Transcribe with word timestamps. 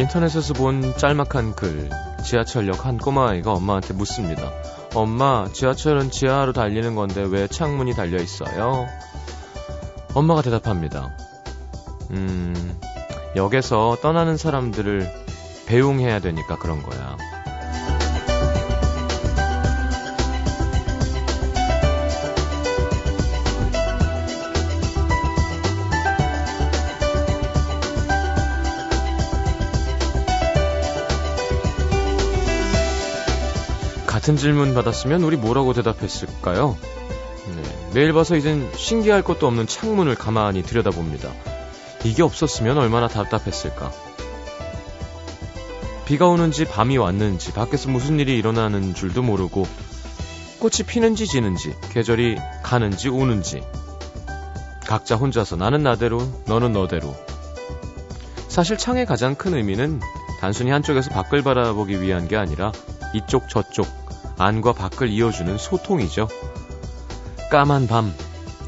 인터넷에서 0.00 0.54
본 0.54 0.96
짤막한 0.96 1.54
글. 1.54 1.90
지하철역 2.24 2.86
한 2.86 2.96
꼬마아이가 2.96 3.52
엄마한테 3.52 3.92
묻습니다. 3.92 4.50
엄마, 4.94 5.46
지하철은 5.52 6.10
지하로 6.10 6.54
달리는 6.54 6.94
건데 6.94 7.22
왜 7.22 7.46
창문이 7.46 7.94
달려 7.94 8.16
있어요? 8.16 8.86
엄마가 10.14 10.40
대답합니다. 10.40 11.14
음, 12.12 12.80
역에서 13.36 13.98
떠나는 14.00 14.38
사람들을 14.38 15.06
배웅해야 15.66 16.20
되니까 16.20 16.56
그런 16.56 16.82
거야. 16.82 17.18
같은 34.20 34.36
질문 34.36 34.74
받았으면 34.74 35.22
우리 35.22 35.38
뭐라고 35.38 35.72
대답했을까요? 35.72 36.76
네, 37.56 37.90
매일 37.94 38.12
봐서 38.12 38.36
이젠 38.36 38.70
신기할 38.76 39.22
것도 39.22 39.46
없는 39.46 39.66
창문을 39.66 40.14
가만히 40.14 40.62
들여다봅니다. 40.62 41.32
이게 42.04 42.22
없었으면 42.22 42.76
얼마나 42.76 43.08
답답했을까. 43.08 43.90
비가 46.04 46.28
오는지 46.28 46.66
밤이 46.66 46.98
왔는지 46.98 47.52
밖에서 47.52 47.88
무슨 47.88 48.20
일이 48.20 48.36
일어나는 48.36 48.92
줄도 48.94 49.22
모르고 49.22 49.66
꽃이 50.58 50.86
피는지 50.86 51.26
지는지 51.26 51.74
계절이 51.90 52.36
가는지 52.62 53.08
오는지 53.08 53.62
각자 54.86 55.16
혼자서 55.16 55.56
나는 55.56 55.82
나대로 55.82 56.20
너는 56.46 56.74
너대로 56.74 57.16
사실 58.48 58.76
창의 58.76 59.06
가장 59.06 59.34
큰 59.34 59.54
의미는 59.54 59.98
단순히 60.40 60.72
한쪽에서 60.72 61.08
밖을 61.08 61.42
바라보기 61.42 62.02
위한 62.02 62.28
게 62.28 62.36
아니라 62.36 62.70
이쪽 63.14 63.48
저쪽 63.48 64.09
안과 64.40 64.72
밖을 64.72 65.10
이어주는 65.10 65.58
소통이죠. 65.58 66.26
까만 67.50 67.86
밤 67.86 68.10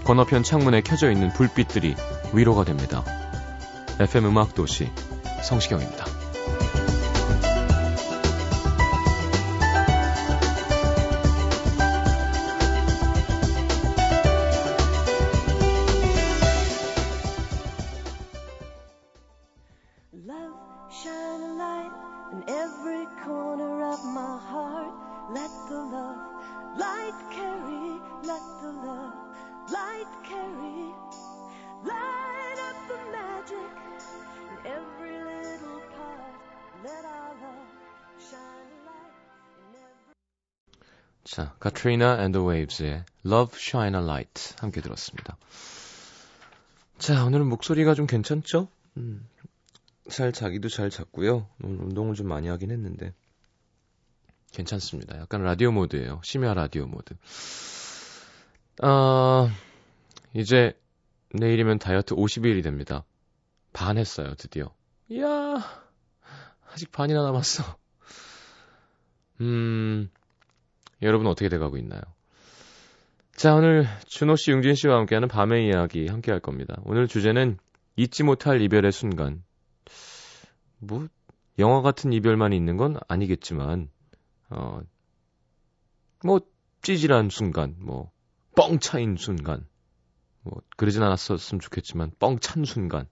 건너편 0.04 0.42
창문에 0.42 0.82
켜져 0.82 1.10
있는 1.10 1.32
불빛들이 1.32 1.96
위로가 2.34 2.64
됩니다. 2.64 3.02
FM 3.98 4.26
음악 4.26 4.54
도시 4.54 4.90
성시경입니다. 5.42 6.11
자, 41.62 41.70
카트리나 41.70 42.24
앤드 42.24 42.38
웨이브스의 42.38 43.04
Love 43.24 43.56
Shine 43.56 43.96
a 43.96 44.04
Light 44.04 44.54
함께 44.58 44.80
들었습니다. 44.80 45.36
자, 46.98 47.24
오늘은 47.24 47.46
목소리가 47.46 47.94
좀 47.94 48.08
괜찮죠? 48.08 48.66
음, 48.96 49.28
잘 50.10 50.32
자기도 50.32 50.68
잘 50.68 50.90
잤고요. 50.90 51.46
오늘 51.62 51.78
운동을 51.82 52.16
좀 52.16 52.26
많이 52.26 52.48
하긴 52.48 52.72
했는데 52.72 53.14
괜찮습니다. 54.50 55.16
약간 55.18 55.44
라디오 55.44 55.70
모드예요. 55.70 56.20
심야 56.24 56.52
라디오 56.52 56.86
모드. 56.86 57.14
아, 58.82 59.48
이제 60.34 60.76
내일이면 61.30 61.78
다이어트 61.78 62.16
50일이 62.16 62.64
됩니다. 62.64 63.04
반 63.72 63.98
했어요, 63.98 64.34
드디어. 64.36 64.74
이야, 65.08 65.62
아직 66.72 66.90
반이나 66.90 67.22
남았어. 67.22 67.76
음, 69.40 70.10
여러분 71.02 71.26
어떻게 71.26 71.48
돼가고 71.48 71.76
있나요? 71.78 72.00
자, 73.34 73.54
오늘 73.54 73.86
준호 74.06 74.36
씨, 74.36 74.52
융진 74.52 74.74
씨와 74.74 74.98
함께하는 74.98 75.28
밤의 75.28 75.66
이야기 75.66 76.06
함께 76.06 76.30
할 76.30 76.40
겁니다. 76.40 76.76
오늘 76.84 77.08
주제는 77.08 77.58
잊지 77.96 78.22
못할 78.22 78.60
이별의 78.60 78.92
순간. 78.92 79.42
뭐, 80.78 81.08
영화 81.58 81.82
같은 81.82 82.12
이별만 82.12 82.52
있는 82.52 82.76
건 82.76 82.96
아니겠지만, 83.08 83.88
어, 84.50 84.80
뭐, 86.24 86.40
찌질한 86.82 87.30
순간, 87.30 87.74
뭐, 87.78 88.10
뻥 88.54 88.78
차인 88.78 89.16
순간, 89.16 89.66
뭐, 90.42 90.60
그러진 90.76 91.02
않았었으면 91.02 91.60
좋겠지만, 91.60 92.12
뻥 92.18 92.38
찬 92.38 92.64
순간, 92.64 93.06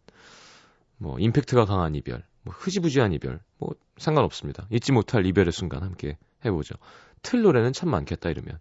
뭐, 0.98 1.18
임팩트가 1.18 1.64
강한 1.64 1.94
이별, 1.94 2.24
뭐, 2.42 2.54
흐지부지한 2.56 3.12
이별, 3.14 3.40
뭐, 3.58 3.70
상관없습니다. 3.96 4.66
잊지 4.70 4.92
못할 4.92 5.26
이별의 5.26 5.52
순간 5.52 5.82
함께 5.82 6.18
해보죠. 6.44 6.74
틀 7.22 7.42
노래는 7.42 7.72
참 7.72 7.90
많겠다 7.90 8.30
이러면. 8.30 8.58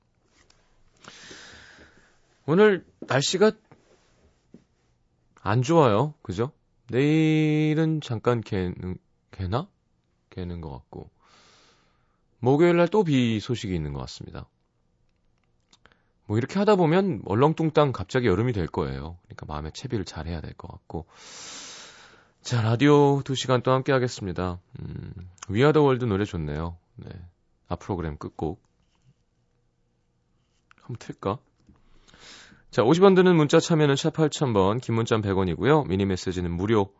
오늘 2.45 2.85
날씨가 3.01 3.51
안 5.41 5.61
좋아요. 5.61 6.13
그죠? 6.21 6.51
내일은 6.89 8.01
잠깐 8.01 8.41
개는, 8.41 8.97
개나? 9.31 9.67
개는 10.31 10.61
것 10.61 10.71
같고. 10.71 11.09
목요일 12.39 12.77
날 12.77 12.87
또 12.87 13.03
비 13.03 13.39
소식이 13.39 13.73
있는 13.75 13.93
것 13.93 13.99
같습니다. 14.01 14.47
뭐 16.25 16.37
이렇게 16.37 16.59
하다 16.59 16.75
보면 16.75 17.21
얼렁뚱땅 17.25 17.91
갑자기 17.91 18.27
여름이 18.27 18.53
될 18.53 18.67
거예요. 18.67 19.17
그러니까 19.23 19.45
마음의 19.47 19.71
채비를 19.73 20.05
잘 20.05 20.27
해야 20.27 20.41
될 20.41 20.53
것 20.53 20.67
같고. 20.67 21.05
자, 22.41 22.61
라디오 22.61 23.21
2시간 23.21 23.63
또 23.63 23.71
함께 23.71 23.91
하겠습니다. 23.91 24.59
음, 24.79 25.13
We 25.49 25.57
Are 25.57 25.69
the 25.69 25.81
World 25.81 26.05
노래 26.05 26.25
좋네요. 26.25 26.77
네. 26.95 27.09
아 27.69 27.75
프로그램 27.75 28.17
끝곡 28.17 28.61
한번 30.81 30.97
틀까? 30.99 31.37
자, 32.71 32.83
50원 32.83 33.15
드는 33.15 33.35
문자 33.35 33.59
참여는 33.59 33.95
샵 33.95 34.13
8000번, 34.13 34.81
긴 34.81 34.95
문자 34.95 35.17
100원이고요. 35.17 35.87
미니 35.87 36.05
메시지는 36.05 36.51
무료. 36.51 36.91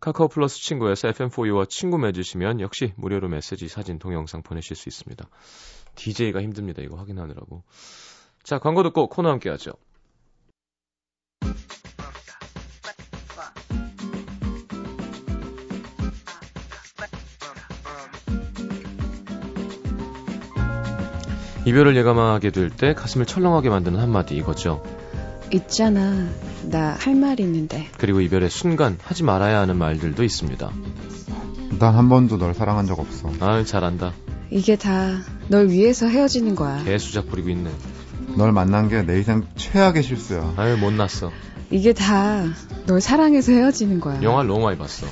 카카오 0.00 0.28
플러스 0.28 0.60
친구에서 0.60 1.08
FM4U와 1.08 1.68
친구 1.68 1.98
맺으시면 1.98 2.60
역시 2.60 2.92
무료로 2.96 3.28
메시지, 3.28 3.66
사진, 3.66 3.98
동영상 3.98 4.42
보내실 4.42 4.76
수 4.76 4.88
있습니다. 4.88 5.28
DJ가 5.96 6.40
힘듭니다. 6.40 6.82
이거 6.82 6.96
확인하느라고. 6.96 7.64
자, 8.44 8.58
광고 8.58 8.84
듣고 8.84 9.08
코너 9.08 9.30
함께 9.30 9.50
하죠. 9.50 9.72
이별을 21.68 21.96
예감하게 21.96 22.50
될 22.50 22.70
때 22.70 22.94
가슴을 22.94 23.26
철렁하게 23.26 23.68
만드는 23.68 24.00
한마디 24.00 24.34
이거죠. 24.36 24.82
있잖아. 25.52 26.26
나 26.70 26.96
할 26.98 27.14
말 27.14 27.40
있는데. 27.40 27.88
그리고 27.98 28.20
이별의 28.20 28.50
순간 28.50 28.96
하지 29.02 29.22
말아야 29.22 29.60
하는 29.60 29.76
말들도 29.76 30.22
있습니다. 30.24 30.70
난 31.78 31.94
한 31.94 32.08
번도 32.08 32.38
널 32.38 32.54
사랑한 32.54 32.86
적 32.86 32.98
없어. 32.98 33.30
아, 33.40 33.62
잘한다. 33.64 34.12
이게 34.50 34.76
다 34.76 35.20
널 35.48 35.68
위해서 35.68 36.06
헤어지는 36.06 36.54
거야. 36.54 36.82
개수작 36.84 37.28
부리고 37.28 37.50
있네. 37.50 37.70
널 38.36 38.52
만난 38.52 38.88
게 38.88 39.02
내 39.02 39.18
인생 39.18 39.46
최악의 39.56 40.02
실수야. 40.02 40.54
아유, 40.56 40.76
못났어. 40.76 41.30
이게 41.70 41.92
다 41.92 42.44
널 42.86 43.00
사랑해서 43.02 43.52
헤어지는 43.52 44.00
거야. 44.00 44.22
영화를 44.22 44.48
너무 44.48 44.64
많이 44.64 44.78
봤어. 44.78 45.06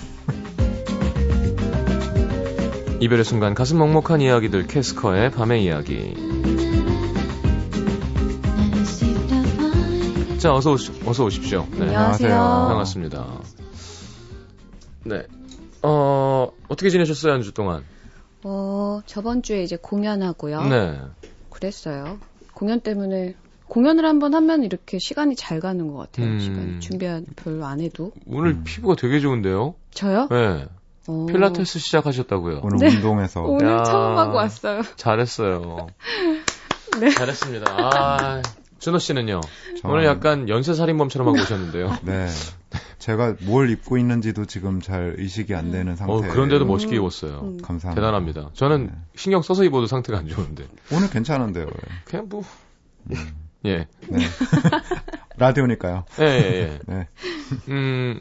이별의 3.00 3.24
순간 3.24 3.54
가슴 3.54 3.78
먹먹한 3.78 4.20
이야기들 4.20 4.66
캐스커의 4.66 5.30
밤의 5.30 5.64
이야기. 5.64 6.14
자, 10.38 10.54
어서, 10.54 10.72
오시, 10.72 10.92
어서 11.06 11.24
오십시오. 11.24 11.66
네. 11.72 11.82
안녕하세요. 11.82 12.30
반갑습니다. 12.68 13.26
네. 15.04 15.26
어, 15.82 16.48
어떻게 16.68 16.90
지내셨어요, 16.90 17.32
한 17.32 17.42
주 17.42 17.52
동안? 17.52 17.84
어, 18.44 19.00
저번 19.06 19.42
주에 19.42 19.62
이제 19.62 19.76
공연하고요. 19.76 20.62
네. 20.64 21.00
그랬어요. 21.50 22.18
공연 22.54 22.80
때문에, 22.80 23.34
공연을 23.68 24.04
한번 24.06 24.34
하면 24.34 24.62
이렇게 24.62 24.98
시간이 24.98 25.36
잘 25.36 25.60
가는 25.60 25.88
것 25.88 25.96
같아요. 25.98 26.26
음. 26.26 26.40
시간 26.40 26.80
준비한 26.80 27.26
별로 27.36 27.66
안 27.66 27.80
해도. 27.80 28.12
오늘 28.26 28.52
음. 28.52 28.64
피부가 28.64 28.94
되게 28.94 29.20
좋은데요? 29.20 29.74
저요? 29.90 30.28
네. 30.30 30.66
어. 31.08 31.26
필라테스 31.26 31.78
시작하셨다고요? 31.78 32.60
오늘 32.62 32.78
네. 32.78 32.94
운동해서 32.96 33.42
오늘 33.46 33.66
야. 33.70 33.82
처음 33.84 34.18
하고 34.18 34.36
왔어요. 34.36 34.82
잘했어요. 34.96 35.86
네. 37.00 37.10
잘했습니다. 37.10 37.66
아, 37.70 38.42
준호 38.78 38.98
씨는요? 38.98 39.40
저는- 39.82 39.90
오늘 39.90 40.04
약간 40.04 40.48
연쇄살인범처럼 40.48 41.28
하고 41.28 41.38
오셨는데요. 41.40 41.96
네 42.02 42.26
제가 42.98 43.36
뭘 43.42 43.70
입고 43.70 43.98
있는지도 43.98 44.46
지금 44.46 44.80
잘 44.80 45.14
의식이 45.18 45.54
안 45.54 45.70
되는 45.70 45.94
상태. 45.96 46.12
어, 46.12 46.16
그런데도 46.20 46.64
음. 46.64 46.68
멋있게 46.68 46.96
입었어요. 46.96 47.40
음. 47.40 47.58
감사합니다. 47.62 47.94
대단합니다. 47.94 48.50
저는 48.54 48.86
네. 48.86 48.92
신경 49.14 49.42
써서 49.42 49.62
입어도 49.64 49.86
상태가 49.86 50.18
안 50.18 50.26
좋은데. 50.28 50.66
오늘 50.92 51.08
괜찮은데요. 51.10 51.66
그냥 52.04 52.26
뭐, 52.28 52.42
음, 53.10 53.16
예. 53.64 53.86
네. 54.08 54.18
라디오니까요. 55.36 56.04
예, 56.20 56.24
예, 56.24 56.28
예. 56.62 56.78
네. 56.86 57.08
음, 57.68 58.20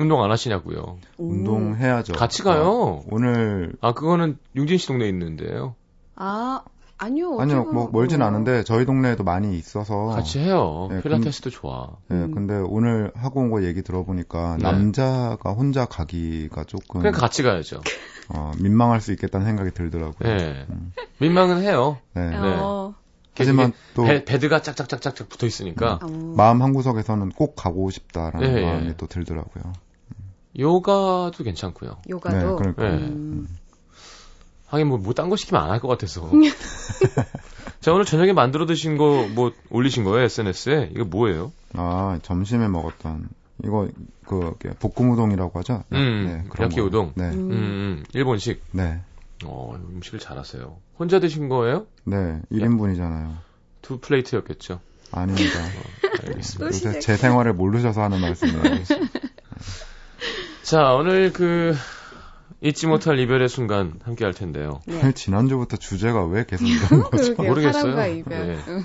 운동 0.00 0.22
안 0.24 0.30
하시냐고요. 0.30 0.98
음. 1.20 1.30
운동해야죠. 1.30 2.14
같이 2.14 2.42
가요. 2.42 2.62
어, 2.64 3.04
오늘 3.10 3.72
아, 3.80 3.92
그거는 3.92 4.38
융진 4.56 4.78
씨 4.78 4.86
동네에 4.88 5.08
있는데요. 5.10 5.74
아, 6.16 6.62
아니요. 6.98 7.38
아니요, 7.40 7.64
뭐 7.64 7.88
멀진 7.92 8.20
어. 8.22 8.26
않은데 8.26 8.62
저희 8.64 8.84
동네에도 8.84 9.24
많이 9.24 9.56
있어서. 9.58 10.06
같이 10.06 10.38
해요. 10.38 10.88
네, 10.90 11.00
필라테스도 11.02 11.50
좋아. 11.50 11.88
네, 12.08 12.16
음. 12.16 12.34
근데 12.34 12.54
오늘 12.56 13.10
하고 13.14 13.40
온 13.40 13.50
거 13.50 13.62
얘기 13.64 13.82
들어보니까 13.82 14.56
네. 14.58 14.62
남자가 14.62 15.52
혼자 15.52 15.84
가기가 15.86 16.64
조금 16.64 17.00
그냥 17.00 17.12
같이 17.12 17.42
가야죠. 17.42 17.80
어, 18.28 18.52
민망할 18.58 19.00
수 19.00 19.12
있겠다는 19.12 19.46
생각이 19.46 19.70
들더라고요. 19.72 20.28
예. 20.30 20.66
음. 20.70 20.92
민망은 21.18 21.62
해요. 21.62 21.98
네. 22.14 22.30
어. 22.36 22.94
하지만 23.36 23.72
또 23.94 24.04
배, 24.04 24.22
베드가 24.26 24.60
짝짝짝짝짝 24.60 25.30
붙어 25.30 25.46
있으니까 25.46 25.98
어. 26.02 26.06
마음 26.36 26.60
한 26.60 26.74
구석에서는 26.74 27.30
꼭 27.30 27.56
가고 27.56 27.88
싶다라는 27.88 28.46
예, 28.46 28.56
예. 28.60 28.66
마음이 28.66 28.94
또 28.98 29.06
들더라고요. 29.06 29.72
요가도 30.58 31.42
괜찮고요. 31.44 31.98
요가도. 32.08 32.36
네, 32.36 32.44
그러니까. 32.56 32.82
네. 32.88 32.96
음. 33.06 33.48
하긴 34.66 34.86
뭐, 34.88 34.98
뭐, 34.98 35.14
딴거 35.14 35.36
시키면 35.36 35.62
안 35.62 35.70
할 35.70 35.80
것 35.80 35.88
같아서. 35.88 36.30
자, 37.80 37.92
오늘 37.92 38.04
저녁에 38.04 38.32
만들어 38.32 38.66
드신 38.66 38.96
거, 38.96 39.26
뭐, 39.34 39.52
올리신 39.70 40.04
거예요, 40.04 40.24
SNS에? 40.24 40.90
이거 40.94 41.04
뭐예요? 41.04 41.50
아 41.74 42.18
점심에 42.22 42.68
먹었던 42.68 43.28
이거 43.64 43.88
그 44.26 44.54
볶음 44.78 45.10
우동이라고 45.12 45.58
하죠. 45.60 45.84
음, 45.92 46.46
그런 46.50 46.66
야끼 46.70 46.80
거. 46.80 46.86
우동. 46.86 47.12
네, 47.14 47.24
음. 47.30 47.50
음, 47.50 47.50
음, 47.52 48.04
일본식. 48.12 48.62
네, 48.72 49.00
어, 49.44 49.76
음식을 49.92 50.18
잘하세요. 50.18 50.76
혼자 50.98 51.20
드신 51.20 51.48
거예요? 51.48 51.86
네. 52.04 52.40
1인분이잖아요. 52.52 53.36
두 53.82 53.98
플레이트였겠죠. 53.98 54.80
아닙니다. 55.12 55.58
알겠습니다. 56.22 56.58
또 56.58 56.66
요새. 56.66 57.00
제 57.00 57.16
생활을 57.16 57.54
모르셔서 57.54 58.02
하는 58.02 58.20
말씀이에요. 58.20 58.62
자, 60.70 60.92
오늘 60.94 61.32
그, 61.32 61.74
잊지 62.60 62.86
못할 62.86 63.18
이별의 63.18 63.48
순간 63.48 63.98
함께 64.04 64.24
할 64.24 64.32
텐데요. 64.32 64.80
네. 64.86 65.10
지난주부터 65.10 65.76
주제가 65.76 66.24
왜 66.26 66.44
계속 66.46 66.64
이런 66.64 67.02
거죠? 67.10 67.34
모르겠어요. 67.34 67.96
네. 67.96 68.22
응. 68.68 68.84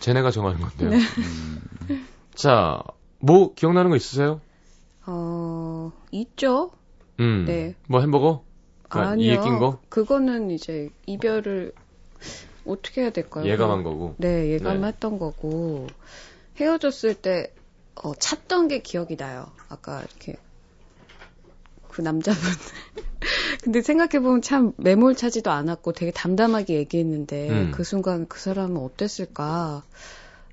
쟤네가 0.00 0.30
정하는 0.30 0.60
건데요. 0.60 0.90
네. 0.90 0.98
음, 0.98 2.06
자, 2.34 2.82
뭐, 3.18 3.54
기억나는 3.54 3.88
거 3.88 3.96
있으세요? 3.96 4.42
어, 5.06 5.90
있죠? 6.10 6.72
음. 7.18 7.46
네. 7.46 7.74
뭐 7.88 8.02
햄버거? 8.02 8.44
그러니까 8.90 9.12
아니요. 9.12 9.32
이에 9.32 9.40
낀 9.40 9.58
거? 9.58 9.80
그거는 9.88 10.50
이제 10.50 10.90
이별을 11.06 11.72
어떻게 12.66 13.00
해야 13.00 13.08
될까요? 13.08 13.46
예감한 13.46 13.84
거고. 13.84 14.16
네, 14.18 14.50
예감했던 14.50 15.12
네. 15.12 15.18
거고 15.18 15.86
헤어졌을 16.60 17.14
때 17.14 17.54
어, 17.94 18.14
찾던 18.14 18.68
게 18.68 18.82
기억이 18.82 19.16
나요. 19.16 19.46
아까 19.70 20.00
이렇게 20.00 20.36
그 21.96 22.02
남자분. 22.02 22.40
근데 23.64 23.80
생각해 23.80 24.20
보면 24.22 24.42
참 24.42 24.72
매몰차지도 24.76 25.50
않았고 25.50 25.92
되게 25.92 26.10
담담하게 26.12 26.74
얘기했는데 26.74 27.48
음. 27.50 27.70
그 27.74 27.84
순간 27.84 28.26
그 28.28 28.38
사람은 28.38 28.76
어땠을까? 28.76 29.82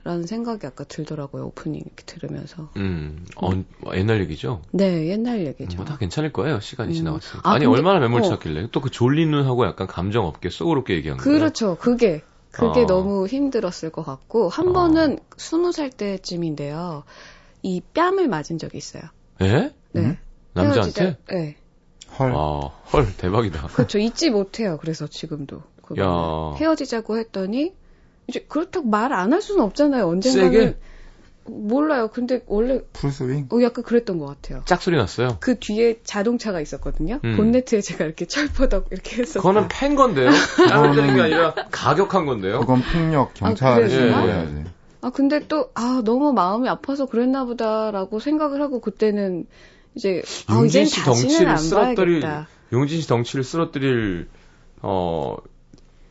라는 0.05 0.25
생각이 0.25 0.65
아까 0.67 0.83
들더라고요. 0.83 1.45
오프닝 1.47 1.79
이렇게 1.79 2.03
들으면서. 2.05 2.69
음, 2.75 3.25
어, 3.37 3.51
옛날 3.95 4.19
얘기죠? 4.21 4.61
네, 4.71 5.07
옛날 5.07 5.45
얘기죠. 5.45 5.77
뭐 5.77 5.85
다 5.85 5.97
괜찮을 5.97 6.33
거예요. 6.33 6.59
시간이 6.59 6.91
음. 6.91 6.93
지나갔으니까. 6.93 7.49
아, 7.49 7.53
근데- 7.53 7.67
얼마나 7.67 7.99
매몰 7.99 8.21
어. 8.21 8.23
찼길래. 8.27 8.67
또그 8.71 8.89
졸린 8.89 9.31
눈하고 9.31 9.65
약간 9.65 9.87
감정 9.87 10.25
없게 10.25 10.49
쏙으롭게 10.49 10.95
얘기한 10.95 11.17
거예요. 11.17 11.37
그렇죠. 11.39 11.77
그게 11.77 12.21
그게 12.51 12.81
어. 12.81 12.85
너무 12.85 13.27
힘들었을 13.27 13.91
것 13.91 14.03
같고 14.03 14.49
한 14.49 14.69
어. 14.69 14.73
번은 14.73 15.19
스무 15.37 15.71
살 15.71 15.89
때쯤인데요. 15.89 17.03
이 17.61 17.81
뺨을 17.93 18.27
맞은 18.27 18.57
적이 18.57 18.77
있어요. 18.79 19.03
예? 19.41 19.73
네. 19.93 20.01
음? 20.01 20.17
남자한테? 20.53 21.01
헤어지자- 21.11 21.17
네. 21.29 21.55
헐. 22.19 22.31
아, 22.35 22.59
헐, 22.93 23.15
대박이다. 23.17 23.67
그렇죠. 23.67 23.97
잊지 23.99 24.29
못해요. 24.29 24.77
그래서 24.81 25.07
지금도. 25.07 25.61
야. 25.99 26.53
헤어지자고 26.57 27.17
했더니 27.17 27.73
이제 28.27 28.45
그렇다고 28.47 28.87
말 28.87 29.11
안 29.13 29.33
할 29.33 29.41
수는 29.41 29.63
없잖아요. 29.63 30.07
언젠가는 30.07 30.51
세게? 30.51 30.77
몰라요. 31.45 32.07
근데 32.13 32.41
원래 32.47 32.79
풀스윙? 32.93 33.49
어, 33.51 33.61
약간 33.61 33.83
그랬던 33.83 34.17
것 34.17 34.25
같아요. 34.27 34.61
짝소리 34.65 34.95
났어요. 34.95 35.37
그 35.41 35.59
뒤에 35.59 35.99
자동차가 36.03 36.61
있었거든요. 36.61 37.19
음. 37.25 37.35
본네트에 37.35 37.81
제가 37.81 38.05
이렇게 38.05 38.25
철퍼덕 38.25 38.87
이렇게 38.91 39.17
했었어요. 39.21 39.41
그거는 39.41 39.67
팬 39.69 39.95
건데요? 39.95 40.29
땀을 40.69 40.95
때린 40.95 41.15
게 41.15 41.21
아니라 41.21 41.53
가격한 41.69 42.25
건데요? 42.25 42.61
그건 42.61 42.81
폭력 42.81 43.33
경찰에 43.33 43.71
아, 43.71 43.75
그래요? 43.75 43.89
신고해야지. 43.89 44.63
아, 45.01 45.09
근데 45.09 45.45
또, 45.49 45.69
아, 45.73 46.01
너무 46.05 46.31
마음이 46.31 46.69
아파서 46.69 47.07
그랬나 47.07 47.43
보다라고 47.43 48.21
생각을 48.21 48.61
하고 48.61 48.79
그때는 48.79 49.45
이제, 49.95 50.21
아, 50.47 50.55
용진 50.55 50.85
씨 50.85 51.01
덩치를 51.03 51.47
안 51.49 51.57
쓰러뜨릴, 51.57 52.21
봐야겠다. 52.21 52.47
용진 52.71 53.01
씨 53.01 53.07
덩치를 53.07 53.43
쓰러뜨릴, 53.43 54.27
어, 54.81 55.37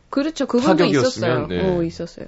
그렇죠. 0.09 0.45
그분도 0.45 0.85
있었어요. 0.85 1.47
네. 1.47 1.61
어, 1.77 1.83
있었어요. 1.83 2.27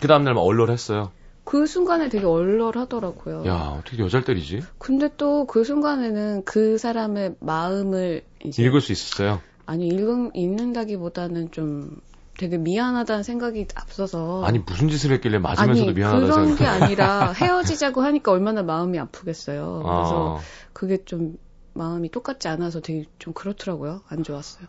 그 0.00 0.08
다음 0.08 0.24
날 0.24 0.34
막 0.34 0.40
얼얼했어요. 0.42 1.12
그 1.44 1.66
순간에 1.66 2.08
되게 2.08 2.24
얼얼하더라고요. 2.26 3.44
야, 3.46 3.76
어떻게 3.78 4.02
여자를 4.02 4.24
때리지? 4.24 4.60
근데 4.78 5.08
또 5.16 5.46
그 5.46 5.64
순간에는 5.64 6.44
그 6.44 6.78
사람의 6.78 7.36
마음을 7.40 8.22
이제 8.44 8.62
읽을 8.62 8.80
수 8.80 8.92
있었어요. 8.92 9.40
아니 9.66 9.88
읽은 9.88 10.30
읽는다기보다는 10.34 11.50
좀 11.50 12.00
되게 12.40 12.56
미안하다는 12.56 13.22
생각이 13.22 13.66
앞서서 13.74 14.42
아니, 14.46 14.60
무슨 14.60 14.88
짓을 14.88 15.12
했길래 15.12 15.36
맞으면서도 15.38 15.88
아니, 15.88 15.92
미안하다는 15.94 16.26
그런 16.30 16.46
생각이 16.56 16.58
게 16.58 16.84
아니라 16.84 17.32
헤어지자고 17.36 18.00
하니까 18.00 18.32
얼마나 18.32 18.62
마음이 18.62 18.98
아프겠어요. 18.98 19.82
그래서 19.84 20.38
아, 20.38 20.40
그게 20.72 21.04
좀 21.04 21.36
마음이 21.74 22.10
똑같지 22.10 22.48
않아서 22.48 22.80
되게 22.80 23.04
좀 23.18 23.34
그렇더라고요. 23.34 24.00
안 24.08 24.22
좋았어요. 24.24 24.66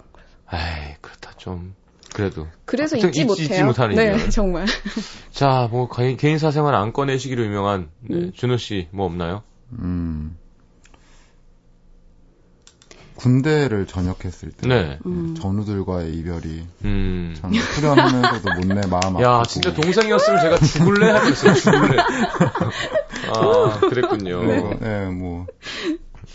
에이, 0.53 0.95
그렇다, 0.99 1.31
좀. 1.37 1.73
그래도. 2.13 2.45
그래서 2.65 2.97
잊지 2.97 3.07
잊지- 3.21 3.25
못해요. 3.25 3.45
잊지 3.45 3.63
못하는 3.63 3.95
네, 3.95 4.07
이별. 4.15 4.29
정말. 4.29 4.65
자, 5.31 5.69
뭐, 5.71 5.87
개인, 5.87 6.17
개인 6.17 6.39
사생활 6.39 6.75
안 6.75 6.91
꺼내시기로 6.91 7.41
유명한, 7.45 7.89
네, 8.01 8.17
음. 8.17 8.31
준호 8.33 8.57
씨, 8.57 8.89
뭐 8.91 9.05
없나요? 9.05 9.43
음. 9.79 10.37
군대를 13.21 13.85
전역했을 13.85 14.51
때 14.51 14.67
네. 14.67 14.99
음. 15.05 15.35
전우들과의 15.39 16.13
이별이 16.15 16.65
음. 16.85 17.35
참 17.39 17.53
후련하면서도 17.53 18.49
못내 18.55 18.81
마음 18.87 19.21
야, 19.21 19.35
아프고 19.35 19.47
진짜 19.47 19.73
동생이었으면 19.73 20.41
제가 20.41 20.57
죽을래 20.57 21.11
하면서 21.11 21.53
죽을래. 21.53 22.01
아, 23.29 23.79
그랬군요. 23.79 24.39
그리고 24.39 24.79
네, 24.79 25.05
뭐 25.09 25.45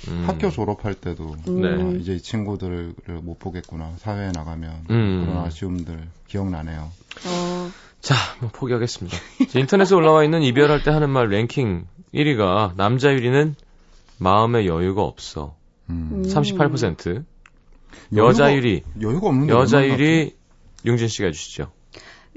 음. 0.08 0.24
학교 0.28 0.48
졸업할 0.48 0.94
때도 0.94 1.34
음. 1.48 1.60
네. 1.60 1.68
아, 1.68 1.98
이제 2.00 2.14
이 2.14 2.20
친구들을 2.20 2.94
못 3.22 3.40
보겠구나 3.40 3.92
사회에 3.96 4.30
나가면 4.32 4.84
음. 4.90 5.26
그런 5.26 5.44
아쉬움들 5.44 6.06
기억나네요. 6.28 6.92
어, 7.26 7.70
자, 8.00 8.14
뭐 8.40 8.50
포기하겠습니다. 8.52 9.16
자, 9.50 9.58
인터넷에 9.58 9.92
올라와 9.96 10.22
있는 10.22 10.42
이별할 10.42 10.84
때 10.84 10.92
하는 10.92 11.10
말 11.10 11.30
랭킹 11.30 11.84
1위가 12.14 12.76
남자 12.76 13.08
1위는 13.08 13.54
마음의 14.18 14.68
여유가 14.68 15.02
없어. 15.02 15.56
음. 15.90 16.10
음. 16.12 16.22
38%. 16.22 17.24
여자 18.16 18.44
여유가- 18.52 18.60
1위. 18.60 18.82
여유가 19.00 19.28
없는데 19.28 19.52
여자 19.52 19.78
얼마나 19.78 19.96
1위 19.98 20.34
융진 20.84 21.08
씨가 21.08 21.26
해주시죠. 21.26 21.70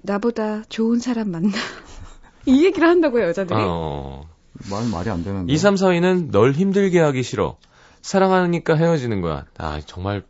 나보다 0.03 0.63
좋은 0.70 1.00
사람 1.00 1.32
만나. 1.32 1.50
이 2.46 2.63
얘기를 2.65 2.88
한다고요, 2.88 3.25
여자들이? 3.25 3.60
어. 3.62 4.24
말 4.70 4.88
말이 4.89 5.10
안 5.10 5.24
되는데 5.24 5.51
2, 5.53 5.58
3, 5.58 5.75
4위는 5.75 6.32
널 6.32 6.51
힘들게 6.53 7.00
하기 7.00 7.24
싫어. 7.24 7.58
사랑하니까 8.01 8.75
헤어지는 8.75 9.22
거야. 9.22 9.46
아, 9.58 9.79
정말 9.86 10.24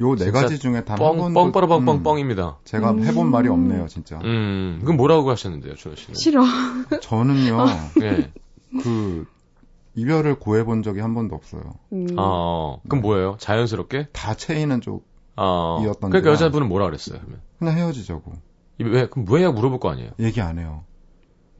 요네 0.00 0.16
진짜 0.24 0.32
가지 0.32 0.58
중에 0.58 0.84
단한 0.84 0.98
뻥, 0.98 1.16
번도 1.16 1.40
뻥빠라뻥뻥 1.52 1.96
음, 1.96 2.02
뻥입니다. 2.02 2.58
제가 2.64 2.90
음. 2.90 3.04
해본 3.04 3.30
말이 3.30 3.48
없네요 3.48 3.86
진짜. 3.88 4.18
음, 4.22 4.80
그럼 4.82 4.96
뭐라고 4.96 5.30
하셨는데요, 5.30 5.74
준호 5.76 5.96
씨는? 5.96 6.14
싫어. 6.14 6.44
저는요 7.00 7.66
예. 8.02 8.30
그 8.82 9.26
이별을 9.98 10.38
고해본 10.38 10.82
적이 10.82 11.00
한 11.00 11.14
번도 11.14 11.34
없어요. 11.34 11.62
음. 11.92 12.06
어, 12.16 12.80
그럼 12.88 13.02
뭐예요? 13.02 13.36
자연스럽게? 13.38 14.08
다 14.12 14.34
채이는 14.34 14.80
쪽 14.80 15.06
어. 15.36 15.80
이었던 15.82 16.10
그러니까 16.10 16.30
여자분은 16.32 16.68
뭐라 16.68 16.86
그랬어요, 16.86 17.18
그러면? 17.20 17.40
그냥 17.58 17.76
헤어지자고 17.76 18.32
이- 18.80 18.84
왜, 18.84 19.08
그럼 19.08 19.26
왜야 19.30 19.50
물어볼 19.50 19.80
거 19.80 19.90
아니에요? 19.90 20.10
얘기 20.20 20.40
안 20.40 20.58
해요. 20.58 20.84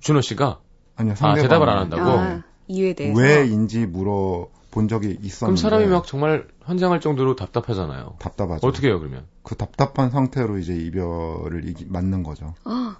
준호 0.00 0.21
씨가? 0.21 0.61
아니요 0.97 1.14
아, 1.21 1.35
대답을 1.35 1.68
안 1.68 1.78
한다고? 1.78 2.02
아, 2.11 2.42
이유에 2.68 2.95
대해서. 2.95 3.18
왜인지 3.21 3.87
물어 3.87 4.49
본 4.71 4.87
적이 4.88 5.16
있었는데 5.23 5.38
그럼 5.47 5.57
사람이 5.57 5.87
막 5.87 6.07
정말 6.07 6.47
환장할 6.61 7.00
정도로 7.00 7.35
답답하잖아요. 7.37 8.16
답답하죠. 8.18 8.66
어떻게 8.66 8.88
해요, 8.88 8.99
그러면? 8.99 9.26
그 9.42 9.54
답답한 9.57 10.11
상태로 10.11 10.59
이제 10.59 10.75
이별을 10.76 11.68
이기- 11.68 11.87
맞는 11.88 12.23
거죠. 12.23 12.54
아, 12.64 12.97
아, 12.97 12.98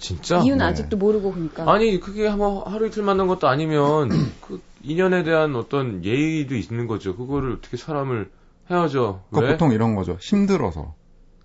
진짜? 0.00 0.38
이유는 0.38 0.58
네. 0.58 0.64
아직도 0.64 0.96
모르고 0.96 1.32
그러니까. 1.32 1.70
아니 1.72 1.98
그게 2.00 2.26
한번 2.26 2.62
하루 2.66 2.86
이틀 2.86 3.02
만난 3.02 3.26
것도 3.26 3.48
아니면 3.48 4.08
그 4.46 4.60
인연에 4.82 5.24
대한 5.24 5.56
어떤 5.56 6.04
예의도 6.04 6.54
있는 6.54 6.86
거죠. 6.86 7.16
그거를 7.16 7.52
어떻게 7.52 7.76
사람을 7.76 8.30
헤어져 8.70 9.22
그왜 9.32 9.52
보통 9.52 9.72
이런 9.72 9.94
거죠. 9.94 10.16
힘들어서. 10.20 10.94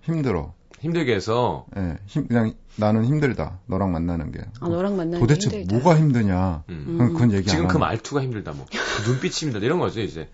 힘들어. 0.02 0.54
힘들게 0.80 1.14
해서 1.14 1.68
예, 1.78 1.98
힘, 2.08 2.28
그냥 2.28 2.54
나는 2.76 3.06
힘들다. 3.06 3.60
너랑 3.68 3.92
만나는 3.92 4.32
게. 4.32 4.40
아, 4.60 4.68
너랑 4.68 4.98
만나는 4.98 5.20
도대체 5.20 5.50
게 5.50 5.60
힘들다. 5.62 5.76
뭐가 5.84 6.00
힘드냐. 6.00 6.64
음. 6.70 6.86
음. 7.00 7.14
그건, 7.14 7.32
얘기 7.34 7.48
지금 7.48 7.66
안그 7.66 7.78
말투가 7.78 8.24
힘들다 8.24 8.54
뭐그 8.54 8.78
눈빛이 9.08 9.34
힘들다 9.34 9.66
이런 9.66 9.80
거죠 9.80 10.02
이제. 10.02 10.28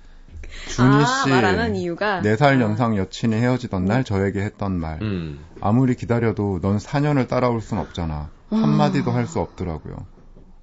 준희 0.70 0.90
아, 1.04 1.06
씨. 1.06 1.30
말안 1.30 1.60
한 1.60 1.76
이유가 1.76 2.22
4살 2.22 2.58
아. 2.58 2.62
연상 2.62 2.98
여친이 2.98 3.36
헤어지던 3.36 3.86
날 3.86 4.04
저에게 4.04 4.42
했던 4.42 4.80
말. 4.80 5.00
음. 5.02 5.40
아무리 5.62 5.96
기다려도 5.96 6.60
넌 6.62 6.78
4년을 6.78 7.28
따라올 7.28 7.62
순 7.62 7.78
없잖아. 7.80 8.30
한마디도 8.50 9.12
할 9.12 9.28
수 9.28 9.40
없더라고요. 9.40 9.96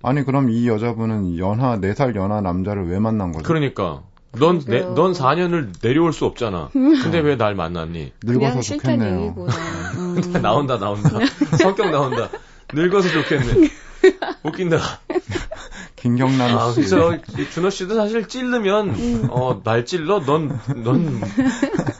아니, 0.03 0.25
그럼 0.25 0.51
이 0.51 0.69
여자분은 0.69 1.39
연하, 1.39 1.79
4살 1.79 2.15
연하 2.17 2.41
남자를 2.41 2.89
왜 2.91 2.99
만난 2.99 3.33
거죠? 3.33 3.45
그러니까 3.45 4.03
넌, 4.39 4.61
내. 4.67 4.81
넌 4.81 5.13
4년을 5.13 5.81
내려올 5.81 6.13
수 6.13 6.25
없잖아. 6.27 6.71
근데 6.73 7.21
왜 7.21 7.37
날 7.37 7.55
만났니? 7.55 8.13
늙어서 8.23 8.61
좋겠네요. 8.63 9.21
얘기구나. 9.23 9.53
음. 9.97 10.33
나온다, 10.43 10.79
나온다. 10.79 11.09
성격 11.59 11.91
나온다. 11.91 12.29
늙어서 12.73 13.09
좋겠네. 13.09 13.69
웃긴다. 14.45 14.77
김경남 16.05 16.59
아, 16.59 16.71
씨. 16.71 16.75
그래서 16.75 17.15
이 17.15 17.49
준호 17.51 17.71
씨도 17.71 17.95
사실 17.95 18.29
찔르면, 18.29 19.31
어, 19.31 19.63
날 19.65 19.87
찔러? 19.87 20.21
넌, 20.21 20.51
넌, 20.85 21.23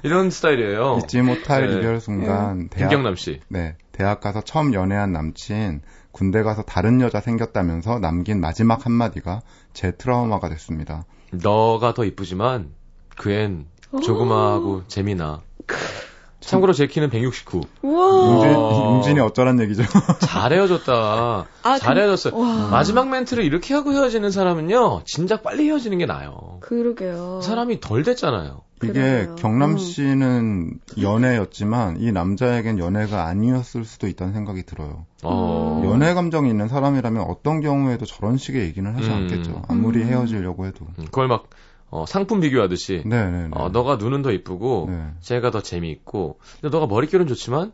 이런 0.03 0.29
스타일이에요. 0.29 0.99
잊지 1.03 1.23
못할 1.23 1.71
네. 1.71 1.79
이별 1.79 2.03
순간. 2.03 2.69
대학, 2.69 2.91
김경남 2.91 3.17
씨. 3.17 3.41
네. 3.49 3.79
대학 3.93 4.21
가서 4.21 4.43
처음 4.43 4.75
연애한 4.75 5.11
남친, 5.11 5.81
군대 6.13 6.43
가서 6.43 6.61
다른 6.61 7.01
여자 7.01 7.21
생겼다면서 7.21 7.99
남긴 7.99 8.43
마지막 8.43 8.85
한마디가 8.85 9.41
제 9.73 9.93
트라우마가 9.93 10.51
됐습니다. 10.51 11.07
너가 11.31 11.95
더 11.95 12.05
이쁘지만, 12.05 12.73
그앤 13.17 13.65
조그마하고 14.03 14.83
재미나. 14.87 15.41
참고로 16.47 16.73
제 16.73 16.87
키는 16.87 17.11
169. 17.11 17.61
우와. 17.83 18.33
용진, 18.33 18.55
어. 18.57 18.95
용진이 18.97 19.21
어쩌란 19.21 19.61
얘기죠? 19.61 19.83
잘 20.21 20.53
헤어졌다. 20.53 21.47
아, 21.63 21.79
잘 21.79 21.95
그- 21.95 22.01
헤어졌어요. 22.01 22.37
와. 22.39 22.69
마지막 22.71 23.09
멘트를 23.09 23.45
이렇게 23.45 23.75
하고 23.75 23.93
헤어지는 23.93 24.31
사람은요, 24.31 25.03
진작 25.05 25.43
빨리 25.43 25.67
헤어지는 25.69 25.99
게 25.99 26.07
나아요. 26.07 26.59
그러게요. 26.61 27.41
사람이 27.43 27.81
덜 27.81 28.03
됐잖아요. 28.03 28.61
이게. 28.83 29.29
경남 29.39 29.73
음. 29.73 29.79
씨는 29.79 30.73
연애였지만 31.01 31.97
이 32.01 32.13
남자에겐 32.13 32.79
연애가 32.79 33.25
아니었을 33.27 33.85
수도 33.87 34.07
있다는 34.09 34.35
생각이 34.35 34.65
들어요. 34.65 35.07
어. 35.23 35.81
음. 35.83 35.91
연애 35.91 36.13
감정이 36.13 36.51
있는 36.51 36.69
사람이라면 36.69 37.23
어떤 37.29 37.61
경우에도 37.63 38.05
저런 38.05 38.37
식의 38.37 38.63
얘기는 38.63 38.95
하지 38.95 39.09
음. 39.09 39.15
않겠죠. 39.15 39.63
아무리 39.69 40.03
음. 40.03 40.09
헤어지려고 40.09 40.67
해도. 40.67 40.85
음, 40.99 41.05
그걸 41.07 41.29
막, 41.29 41.45
어, 41.91 42.05
상품 42.07 42.41
비교하듯이, 42.41 43.03
네네네. 43.07 43.49
어, 43.53 43.69
너가 43.69 43.97
눈은 43.97 44.23
더 44.23 44.33
이쁘고, 44.33 44.87
네. 44.91 45.07
쟤가 45.21 45.51
더 45.51 45.63
재미있고, 45.63 46.39
근데 46.61 46.75
너가 46.77 46.87
머릿결은 46.87 47.27
좋지만, 47.27 47.73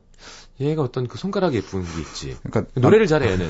얘가 0.60 0.82
어떤 0.82 1.06
그 1.08 1.16
손가락이 1.16 1.56
예쁜 1.56 1.82
게 1.82 1.88
있지. 2.00 2.36
그러니까 2.42 2.70
노래를 2.78 3.06
잘해, 3.06 3.30
얘는. 3.32 3.46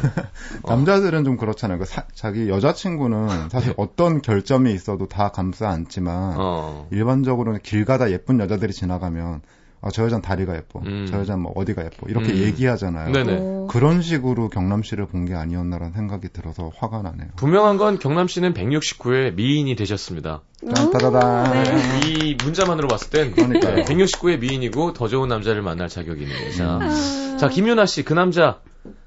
어. 0.62 0.69
남자들은 0.71 1.25
좀 1.25 1.37
그렇잖아요. 1.37 1.81
그 1.81 1.85
사- 1.85 2.07
자기 2.14 2.49
여자친구는 2.49 3.49
사실 3.49 3.75
어떤 3.76 4.23
결점이 4.23 4.73
있어도 4.73 5.09
다 5.09 5.31
감싸 5.31 5.69
안지만 5.71 6.35
어. 6.38 6.87
일반적으로는 6.93 7.61
길 7.62 7.85
가다 7.85 8.12
예쁜 8.12 8.38
여자들이 8.38 8.73
지나가면 8.73 9.43
아, 9.83 9.89
저 9.91 10.05
여자는 10.05 10.21
다리가 10.21 10.55
예뻐. 10.57 10.81
음. 10.85 11.07
저 11.11 11.19
여자는 11.21 11.43
뭐 11.43 11.53
어디가 11.57 11.85
예뻐. 11.85 12.07
이렇게 12.09 12.33
음. 12.33 12.37
얘기하잖아요. 12.39 13.13
네네. 13.13 13.37
어. 13.41 13.67
그런 13.71 14.03
식으로 14.03 14.49
경남 14.51 14.83
씨를 14.83 15.07
본 15.07 15.25
게 15.25 15.35
아니었나라는 15.35 15.95
생각이 15.95 16.29
들어서 16.33 16.71
화가 16.77 17.03
나네요. 17.03 17.29
분명한 17.37 17.77
건 17.79 17.99
경남 17.99 18.29
씨는 18.29 18.53
169의 18.55 19.35
미인이 19.35 19.75
되셨습니다. 19.77 20.43
따다다다. 20.67 21.53
네. 21.53 22.01
이 22.07 22.37
문자만으로 22.45 22.89
봤을 22.89 23.11
땐 23.11 23.33
그러니까요. 23.33 23.85
169의 23.85 24.39
미인이고 24.41 24.93
더 24.93 25.09
좋은 25.09 25.29
남자를 25.29 25.63
만날 25.63 25.89
자격이 25.89 26.23
있는 26.23 26.37
거예요. 26.37 26.53
자, 26.53 26.79
아. 26.83 27.37
자, 27.39 27.49
김윤아 27.49 27.87
씨, 27.87 28.03
그 28.03 28.13
남자, 28.13 28.61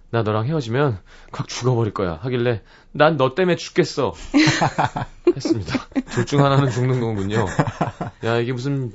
나 0.10 0.22
너랑 0.24 0.46
헤어지면 0.48 0.98
확 1.32 1.48
죽어버릴 1.48 1.94
거야. 1.94 2.20
하길래, 2.22 2.62
난 2.92 3.18
너 3.18 3.36
때문에 3.36 3.56
죽겠어. 3.58 4.14
했습니다. 5.36 5.80
둘 6.12 6.26
중 6.26 6.44
하나는 6.44 6.70
죽는 6.70 7.00
거군요. 7.00 7.46
야, 8.24 8.38
이게 8.40 8.54
무슨 8.54 8.92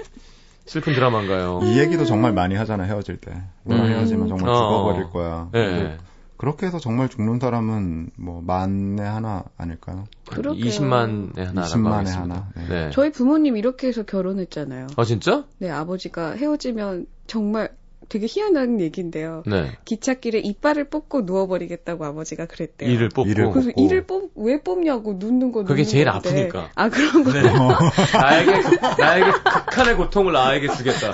슬픈 0.68 0.92
드라마인가요? 0.94 1.60
이 1.64 1.78
얘기도 1.78 2.04
정말 2.04 2.32
많이 2.32 2.54
하잖아요. 2.54 2.92
헤어질 2.92 3.16
때. 3.16 3.32
너랑 3.64 3.86
음. 3.86 3.90
헤어지면 3.90 4.28
정말 4.28 4.48
어. 4.50 4.54
죽어버릴 4.54 5.10
거야. 5.10 5.48
네. 5.52 5.66
근데 5.66 5.98
그렇게 6.36 6.66
해서 6.66 6.78
정말 6.78 7.08
죽는 7.08 7.40
사람은 7.40 8.10
뭐 8.16 8.40
만에 8.42 9.02
하나 9.02 9.44
아닐까요? 9.56 10.04
그러게요. 10.30 10.64
20만에 10.64 11.36
하나라고 11.36 11.74
20만에 11.74 11.90
하겠습니다. 11.90 12.20
하나. 12.20 12.48
네. 12.54 12.68
네. 12.68 12.90
저희 12.92 13.10
부모님 13.10 13.56
이렇게 13.56 13.88
해서 13.88 14.04
결혼했잖아요. 14.04 14.86
아, 14.96 15.04
진짜? 15.04 15.44
네, 15.58 15.70
아버지가 15.70 16.32
헤어지면 16.32 17.06
정말 17.26 17.70
되게 18.08 18.26
희한한 18.28 18.80
얘기인데요. 18.80 19.42
네. 19.46 19.72
기찻길에 19.84 20.38
이빨을 20.38 20.88
뽑고 20.88 21.22
누워버리겠다고 21.22 22.04
아버지가 22.04 22.46
그랬대요. 22.46 22.90
이를 22.90 23.08
뽑고. 23.10 23.28
이를 23.30 23.50
그래서 23.50 23.68
뽑고. 23.68 23.82
이를 23.84 24.06
뽑, 24.06 24.32
왜 24.36 24.60
뽑냐고 24.62 25.14
눕는 25.18 25.52
거 25.52 25.60
그게 25.64 25.82
눕는 25.82 25.84
제일 25.84 26.04
건데. 26.06 26.28
아프니까. 26.28 26.70
아, 26.74 26.88
그런 26.88 27.24
거. 27.24 27.32
네. 27.32 27.42
나에게, 28.18 28.60
그- 28.62 29.00
나에게 29.00 29.30
극한의 29.30 29.96
고통을 29.96 30.32
나에게 30.32 30.68
주겠다. 30.68 31.12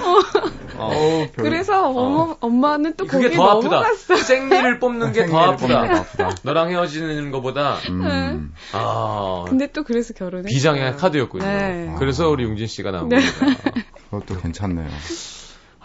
어. 0.76 1.26
그래서 1.36 1.88
어머, 1.88 2.36
엄마 2.40 2.76
는 2.76 2.94
또 2.96 3.06
그게 3.06 3.24
거기에 3.24 3.36
더 3.36 3.44
아프다. 3.50 3.68
넘어갔어. 3.70 4.16
생리를 4.16 4.78
뽑는 4.78 5.12
게더 5.12 5.26
생리를 5.26 5.56
뽑는 5.56 5.66
게 5.66 5.76
더 5.76 5.88
아프다. 5.88 5.98
아프다. 6.00 6.34
너랑 6.42 6.70
헤어지는 6.70 7.30
것보다, 7.30 7.76
음. 7.90 8.52
아, 8.72 9.44
근데 9.48 9.68
또 9.72 9.82
그래서 9.84 10.14
결혼했어요. 10.14 10.48
비장의 10.48 10.96
카드였군요. 10.96 11.44
네. 11.44 11.94
그래서 11.98 12.28
우리 12.28 12.44
용진 12.44 12.66
씨가 12.66 12.90
나온 12.90 13.08
네. 13.08 13.16
겁니다. 13.16 13.62
그것도 14.10 14.40
괜찮네요. 14.40 14.88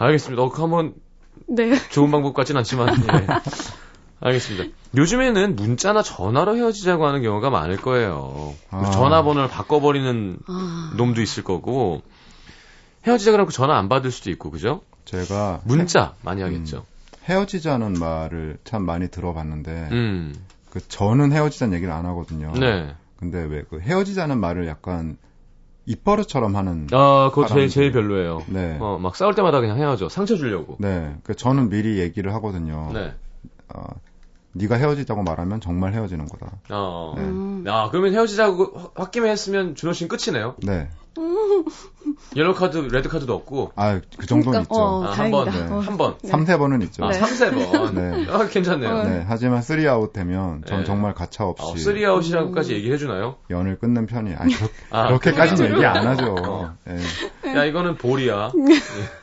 알겠습니다. 0.00 0.42
어, 0.42 0.48
그 0.50 0.62
한번 0.62 0.94
네. 1.46 1.78
좋은 1.90 2.10
방법 2.10 2.34
같진 2.34 2.56
않지만, 2.56 2.88
예. 2.88 3.26
알겠습니다. 4.20 4.74
요즘에는 4.96 5.56
문자나 5.56 6.02
전화로 6.02 6.56
헤어지자고 6.56 7.06
하는 7.06 7.22
경우가 7.22 7.50
많을 7.50 7.76
거예요. 7.76 8.54
아. 8.70 8.90
전화번호를 8.90 9.48
바꿔버리는 9.48 10.38
아, 10.46 10.92
놈도 10.96 11.22
있을 11.22 11.44
거고, 11.44 12.02
헤어지자 13.06 13.32
그러고 13.32 13.50
전화 13.50 13.78
안 13.78 13.88
받을 13.88 14.10
수도 14.10 14.30
있고, 14.30 14.50
그죠? 14.50 14.82
제가 15.04 15.60
문자 15.64 16.14
많이 16.22 16.42
하겠죠. 16.42 16.84
헤어지자는 17.24 17.94
말을 17.94 18.58
참 18.64 18.84
많이 18.84 19.08
들어봤는데 19.08 19.88
음, 19.92 20.34
그 20.70 20.80
저는 20.86 21.32
헤어지자는 21.32 21.74
얘기를 21.76 21.92
안 21.92 22.06
하거든요. 22.06 22.52
네. 22.52 22.94
근데 23.18 23.42
왜 23.42 23.64
그 23.68 23.80
헤어지자는 23.80 24.38
말을 24.38 24.66
약간 24.66 25.16
입버릇처럼 25.86 26.56
하는 26.56 26.86
아, 26.92 27.30
그거 27.30 27.46
제일, 27.46 27.68
사람들. 27.68 27.68
제일 27.70 27.92
별로예요. 27.92 28.42
네. 28.48 28.76
어, 28.80 28.98
막 29.00 29.16
싸울 29.16 29.34
때마다 29.34 29.60
그냥 29.60 29.78
헤어져. 29.78 30.08
상처 30.08 30.36
주려고. 30.36 30.76
네. 30.78 31.16
그 31.24 31.34
저는 31.34 31.68
미리 31.70 31.98
얘기를 31.98 32.32
하거든요. 32.34 32.90
네. 32.92 33.14
어, 33.74 33.82
네가 34.52 34.76
헤어지자고 34.76 35.22
말하면 35.22 35.60
정말 35.60 35.92
헤어지는 35.94 36.26
거다. 36.26 36.52
어. 36.70 37.14
네. 37.16 37.22
음. 37.22 37.64
아, 37.68 37.88
그러면 37.90 38.12
헤어지자고 38.14 38.72
확- 38.94 38.94
홧김에 38.94 39.30
했으면 39.30 39.74
준호 39.74 39.92
씨는 39.92 40.08
끝이네요. 40.08 40.54
네. 40.62 40.88
옐로 42.36 42.54
카드, 42.54 42.78
레드 42.78 43.08
카드도 43.08 43.34
없고. 43.34 43.72
아, 43.74 44.00
그 44.16 44.26
정도는 44.26 44.64
그러니까, 44.64 44.74
있죠. 44.74 44.80
어, 44.80 45.04
아, 45.04 45.10
한 45.10 45.30
번. 45.30 45.50
네. 45.50 45.60
어. 45.62 45.80
한 45.80 45.96
번. 45.96 46.16
네. 46.22 46.28
삼세 46.28 46.58
번은 46.58 46.82
있죠. 46.82 47.04
아, 47.04 47.10
네. 47.10 47.18
삼세 47.18 47.50
번. 47.50 47.94
네. 47.94 48.26
아, 48.30 48.46
괜찮네요. 48.46 48.90
어. 48.90 49.02
네. 49.04 49.24
하지만 49.26 49.62
쓰리 49.62 49.88
아웃 49.88 50.12
되면 50.12 50.62
전 50.64 50.80
네. 50.80 50.84
정말 50.84 51.12
가차 51.14 51.44
없이 51.44 51.64
어, 51.64 51.76
three 51.76 52.03
out이라고까지 52.03 52.74
얘기해 52.74 52.98
주나요? 52.98 53.36
연을 53.50 53.78
끊는 53.78 54.06
편이 54.06 54.34
아니 54.34 54.54
그렇, 54.54 54.68
아, 54.90 55.08
그렇게까지는 55.08 55.56
그래요? 55.56 55.74
얘기 55.76 55.86
안 55.86 56.06
하죠. 56.06 56.36
어. 56.38 56.76
네. 56.84 57.54
야, 57.54 57.64
이거는 57.64 57.96
볼이야. 57.96 58.52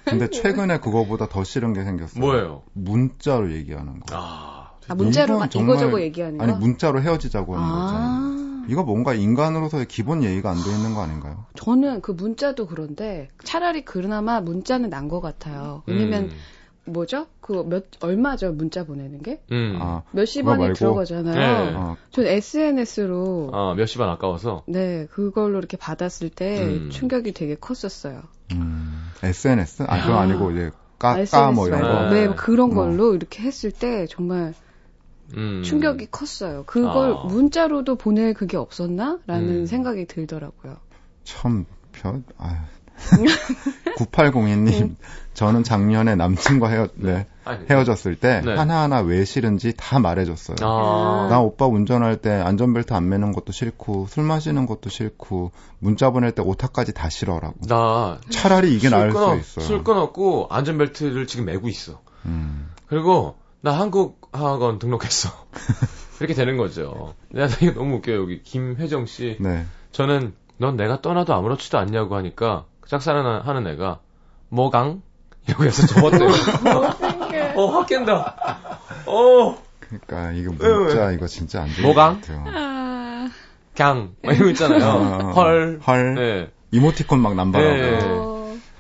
근데 0.03 0.29
최근에 0.29 0.79
그거보다 0.79 1.27
더 1.27 1.43
싫은 1.43 1.73
게 1.73 1.83
생겼어요. 1.83 2.19
뭐예요? 2.19 2.63
문자로 2.73 3.53
얘기하는 3.53 4.01
거. 4.01 4.05
아, 4.17 4.71
아, 4.89 4.95
문자로 4.95 5.45
이거저거 5.45 6.01
얘기하는 6.01 6.37
거? 6.37 6.43
아니 6.43 6.53
문자로 6.53 7.01
헤어지자고 7.01 7.55
하는 7.55 7.69
거 7.69 7.85
있잖아요. 7.85 8.46
아, 8.67 8.71
이거 8.71 8.83
뭔가 8.83 9.13
인간으로서의 9.13 9.85
기본 9.87 10.23
예의가 10.23 10.49
안 10.51 10.57
돼 10.57 10.69
있는 10.71 10.93
거 10.93 11.01
아닌가요? 11.01 11.45
저는 11.55 12.01
그 12.01 12.11
문자도 12.11 12.67
그런데 12.67 13.29
차라리 13.43 13.83
그나마 13.85 14.41
문자는 14.41 14.89
난 14.89 15.07
것 15.07 15.21
같아요. 15.21 15.83
왜냐면 15.85 16.31
뭐죠? 16.85 17.27
그 17.41 17.63
몇 17.63 17.85
얼마죠 18.01 18.51
문자 18.53 18.85
보내는 18.85 19.21
게? 19.21 19.41
음. 19.51 19.77
아, 19.81 20.03
몇십 20.11 20.45
원이 20.47 20.59
말고? 20.59 20.73
들어가잖아요. 20.75 21.65
네. 21.65 21.75
어, 21.75 21.97
전 22.11 22.25
SNS로 22.25 23.51
아, 23.53 23.73
몇십 23.75 23.99
원 24.01 24.09
아까워서. 24.09 24.63
네 24.67 25.05
그걸로 25.11 25.57
이렇게 25.59 25.77
받았을 25.77 26.29
때 26.29 26.63
음. 26.63 26.89
충격이 26.89 27.33
되게 27.33 27.55
컸었어요. 27.55 28.21
음, 28.53 29.09
SNS? 29.23 29.83
아, 29.87 30.01
그건 30.01 30.15
아. 30.17 30.21
아니고 30.21 30.51
이제 30.51 30.71
까까 30.99 31.51
뭐 31.51 31.67
이런. 31.67 31.81
거. 31.81 32.09
네. 32.13 32.27
네 32.27 32.33
그런 32.35 32.71
어. 32.71 32.75
걸로 32.75 33.15
이렇게 33.15 33.43
했을 33.43 33.71
때 33.71 34.07
정말 34.07 34.53
음. 35.35 35.61
충격이 35.63 36.07
컸어요. 36.11 36.63
그걸 36.65 37.13
아. 37.13 37.23
문자로도 37.25 37.95
보낼 37.95 38.33
그게 38.33 38.57
없었나라는 38.57 39.49
음. 39.49 39.65
생각이 39.65 40.05
들더라고요. 40.05 40.77
참 41.23 41.65
별, 41.91 42.23
아, 42.37 42.65
9802님, 43.97 44.95
저는 45.33 45.63
작년에 45.63 46.15
남친과 46.15 46.69
헤어, 46.69 46.87
네, 46.95 47.27
아니, 47.43 47.65
헤어졌을 47.69 48.15
때 48.15 48.41
네. 48.43 48.55
하나하나 48.55 49.01
왜 49.01 49.23
싫은지 49.23 49.73
다 49.77 49.99
말해줬어요. 49.99 50.57
아. 50.61 51.27
나 51.29 51.39
오빠 51.39 51.67
운전할 51.67 52.17
때 52.17 52.31
안전벨트 52.31 52.93
안 52.93 53.09
매는 53.09 53.33
것도 53.33 53.51
싫고 53.51 54.07
술 54.09 54.23
마시는 54.23 54.65
것도 54.65 54.89
싫고 54.89 55.51
문자 55.79 56.09
보낼 56.09 56.31
때 56.31 56.41
오타까지 56.41 56.93
다 56.93 57.09
싫어라고. 57.09 57.55
나 57.67 58.19
차라리 58.29 58.75
이게 58.75 58.89
술 58.89 58.97
나을 58.97 59.09
끊어, 59.11 59.33
수 59.35 59.39
있어요. 59.39 59.65
술 59.65 59.83
끊었고 59.83 60.47
안전벨트를 60.49 61.27
지금 61.27 61.45
매고 61.45 61.67
있어. 61.67 62.01
음. 62.25 62.69
그리고 62.87 63.35
나 63.67 63.73
한국 63.77 64.29
학원 64.31 64.79
등록했어. 64.79 65.29
이렇게 66.21 66.33
되는 66.33 66.55
거죠. 66.55 67.15
내가 67.27 67.47
이게 67.47 67.71
너무 67.73 67.95
웃겨요. 67.95 68.21
여기 68.21 68.41
김혜정 68.41 69.05
씨. 69.05 69.35
네. 69.41 69.65
저는 69.91 70.33
넌 70.55 70.77
내가 70.77 71.01
떠나도 71.01 71.33
아무렇지도 71.33 71.77
않냐고 71.77 72.15
하니까 72.15 72.63
짝사랑 72.87 73.41
하는 73.45 73.67
애가 73.67 73.99
뭐강? 74.47 75.01
이러고 75.47 75.65
해서 75.65 75.85
접었대요. 75.85 76.29
어, 77.59 77.65
확 77.65 77.87
깬다. 77.87 78.37
어, 79.05 79.57
그러니까 79.81 80.31
이거? 80.31 80.53
문자 80.53 81.11
이거 81.11 81.27
진짜 81.27 81.63
안 81.63 81.67
되는 81.67 81.83
뭐가? 81.83 82.13
것 82.13 82.21
같아요. 82.21 82.43
아, 82.47 83.29
강. 83.75 84.15
막거 84.23 84.45
있잖아요. 84.51 84.85
어, 84.85 85.31
헐. 85.31 85.81
헐. 85.85 86.15
네. 86.15 86.51
이모티콘 86.71 87.19
막 87.19 87.35
남발하고 87.35 87.73
네. 87.75 88.36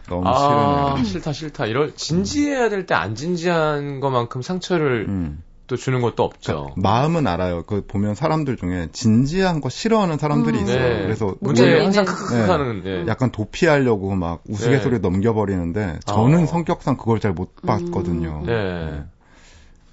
어, 0.09 0.15
너무 0.15 0.27
아, 0.27 0.95
싫으네요. 0.97 1.03
싫다, 1.05 1.33
싫다. 1.33 1.65
이럴, 1.65 1.95
진지해야 1.95 2.69
될 2.69 2.85
때 2.85 2.93
안 2.95 3.15
진지한 3.15 3.99
것만큼 3.99 4.41
상처를 4.41 5.05
음. 5.07 5.43
또 5.67 5.75
주는 5.75 5.99
것도 5.99 6.23
없죠. 6.23 6.69
마음은 6.77 7.27
알아요. 7.27 7.63
그 7.63 7.85
보면 7.85 8.15
사람들 8.15 8.55
중에 8.55 8.87
진지한 8.93 9.59
거 9.59 9.67
싫어하는 9.67 10.17
사람들이 10.17 10.57
음. 10.59 10.63
있어요. 10.63 10.79
네. 10.79 11.01
그래서 11.03 11.35
문제 11.41 11.77
항상 11.79 12.05
네. 12.05 12.11
크크크 12.11 12.33
네. 12.35 12.41
하는, 12.43 12.83
예. 12.85 13.05
약간 13.07 13.31
도피하려고 13.31 14.15
막 14.15 14.43
우스갯소리 14.47 14.95
네. 14.95 14.99
넘겨버리는데 14.99 15.99
저는 16.05 16.43
어. 16.43 16.45
성격상 16.45 16.95
그걸 16.95 17.19
잘 17.19 17.33
못 17.33 17.53
봤거든요. 17.65 18.43
네. 18.45 19.03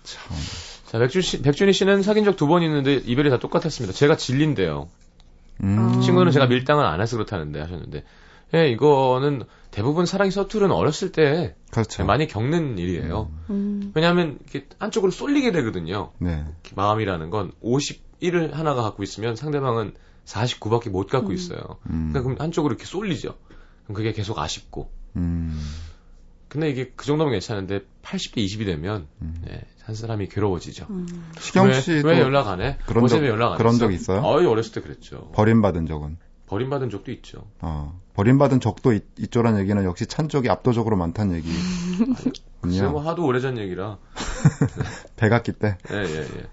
참. 0.04 0.37
자, 0.87 0.99
백준 1.00 1.23
씨, 1.23 1.42
백준희 1.42 1.73
씨는 1.73 2.02
사귄 2.04 2.25
적 2.25 2.37
두 2.37 2.47
번 2.47 2.62
있는데 2.62 2.94
이별이 2.94 3.30
다 3.30 3.38
똑같았습니다. 3.40 3.92
제가 3.92 4.16
진린데요. 4.16 4.88
음. 5.64 6.00
친구는 6.02 6.30
제가 6.30 6.47
밀당을 6.47 6.85
안 6.85 7.00
해서 7.00 7.16
그렇다는데 7.16 7.61
하셨는데. 7.61 8.04
예, 8.54 8.68
이거는 8.68 9.42
대부분 9.75 10.07
사랑이 10.07 10.31
서투른 10.31 10.71
어렸을 10.71 11.11
때 11.11 11.57
그렇죠. 11.73 12.04
많이 12.04 12.28
겪는 12.28 12.78
일이에요. 12.78 13.28
음. 13.50 13.90
왜냐하면 13.97 14.38
이렇게 14.43 14.69
한쪽으로 14.78 15.11
쏠리게 15.11 15.50
되거든요. 15.50 16.12
네. 16.19 16.45
마음이라는 16.76 17.28
건 17.31 17.50
51을 17.61 18.52
하나가 18.52 18.83
갖고 18.83 19.02
있으면 19.02 19.35
상대방은 19.35 19.95
49밖에 20.26 20.90
못 20.90 21.09
갖고 21.09 21.31
음. 21.31 21.35
있어요. 21.35 21.59
음. 21.90 22.11
그러니까 22.12 22.23
그럼 22.23 22.37
한쪽으로 22.38 22.75
이렇게 22.75 22.87
쏠리죠. 22.87 23.35
그럼 23.83 23.97
그게 23.97 24.12
계속 24.12 24.38
아쉽고. 24.38 24.93
음. 25.16 25.61
근데 26.49 26.71
이게 26.71 26.93
그 26.95 27.04
정도면 27.04 27.33
괜찮은데 27.33 27.81
80대 28.04 28.37
20이 28.47 28.64
되면 28.66 29.09
음. 29.23 29.43
예, 29.50 29.61
한 29.83 29.97
사람이 29.97 30.28
괴로워지죠. 30.28 30.87
음. 30.88 31.26
시경 31.40 31.66
왜, 31.66 31.81
씨도 31.81 32.07
왜 32.07 32.21
연락 32.21 32.47
안 32.47 32.61
해? 32.61 32.78
그런 32.87 33.02
어제 33.02 33.16
적- 33.16 33.23
왜 33.23 33.28
연락 33.28 33.52
안 33.52 33.59
그런 33.59 33.75
했어? 33.75 33.87
적 33.87 33.93
있어요? 33.93 34.21
어이, 34.23 34.47
어렸을 34.47 34.71
때 34.71 34.81
그랬죠. 34.81 35.33
버림받은 35.33 35.87
적은 35.87 36.16
버림받은 36.46 36.90
적도 36.90 37.10
있죠. 37.12 37.46
어. 37.60 38.00
버림받은 38.14 38.60
적도 38.60 38.92
있, 38.92 39.04
있죠란 39.18 39.58
얘기는 39.58 39.82
역시 39.84 40.06
찬 40.06 40.28
적이 40.28 40.50
압도적으로 40.50 40.96
많다는 40.96 41.42
글쎄 42.60 42.86
뭐. 42.86 43.02
하도 43.02 43.24
오래전 43.26 43.58
얘기라. 43.58 43.98
백악기 45.16 45.52
때. 45.52 45.76
예, 45.90 45.96
예, 45.96 46.20
예. 46.20 46.44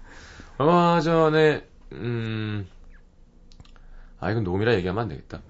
얼마 0.58 1.00
전에, 1.00 1.64
음, 1.92 2.66
아, 4.20 4.30
이건 4.30 4.44
녹음이라 4.44 4.74
얘기하면 4.74 5.02
안 5.02 5.08
되겠다. 5.08 5.40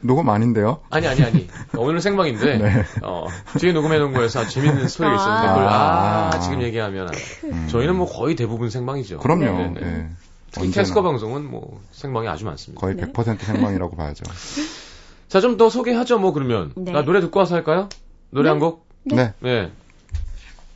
녹음 0.00 0.28
아닌데요? 0.30 0.80
아니, 0.90 1.06
아니, 1.06 1.22
아니. 1.22 1.48
오늘은 1.76 2.00
생방인데, 2.00 2.58
네. 2.58 2.84
어, 3.02 3.26
뒤에 3.58 3.72
녹음해놓은 3.72 4.12
거에서 4.12 4.46
재밌는 4.48 4.88
스토리가 4.88 5.14
있었는데, 5.14 5.48
그걸, 5.48 5.64
아, 5.68 6.30
아. 6.32 6.40
지금 6.40 6.62
얘기하면. 6.62 7.08
음. 7.44 7.68
저희는 7.70 7.96
뭐 7.96 8.06
거의 8.06 8.34
대부분 8.34 8.70
생방이죠. 8.70 9.18
그럼요. 9.18 9.44
네, 9.44 9.68
네. 9.68 9.80
예. 9.86 10.08
특히 10.52 10.70
캐스커 10.70 11.02
방송은 11.02 11.50
뭐 11.50 11.80
생방이 11.90 12.28
아주 12.28 12.44
많습니다. 12.44 12.80
거의 12.80 12.94
네. 12.96 13.04
100% 13.10 13.38
생방이라고 13.40 13.96
봐야죠. 13.96 14.22
자, 15.28 15.40
좀 15.40 15.56
더 15.56 15.70
소개하죠, 15.70 16.18
뭐, 16.18 16.32
그러면. 16.32 16.72
네. 16.76 16.92
나 16.92 17.02
노래 17.02 17.20
듣고 17.20 17.38
와서 17.38 17.54
할까요? 17.54 17.88
노래 18.30 18.50
한 18.50 18.58
곡? 18.58 18.86
네. 19.04 19.32
네. 19.40 19.72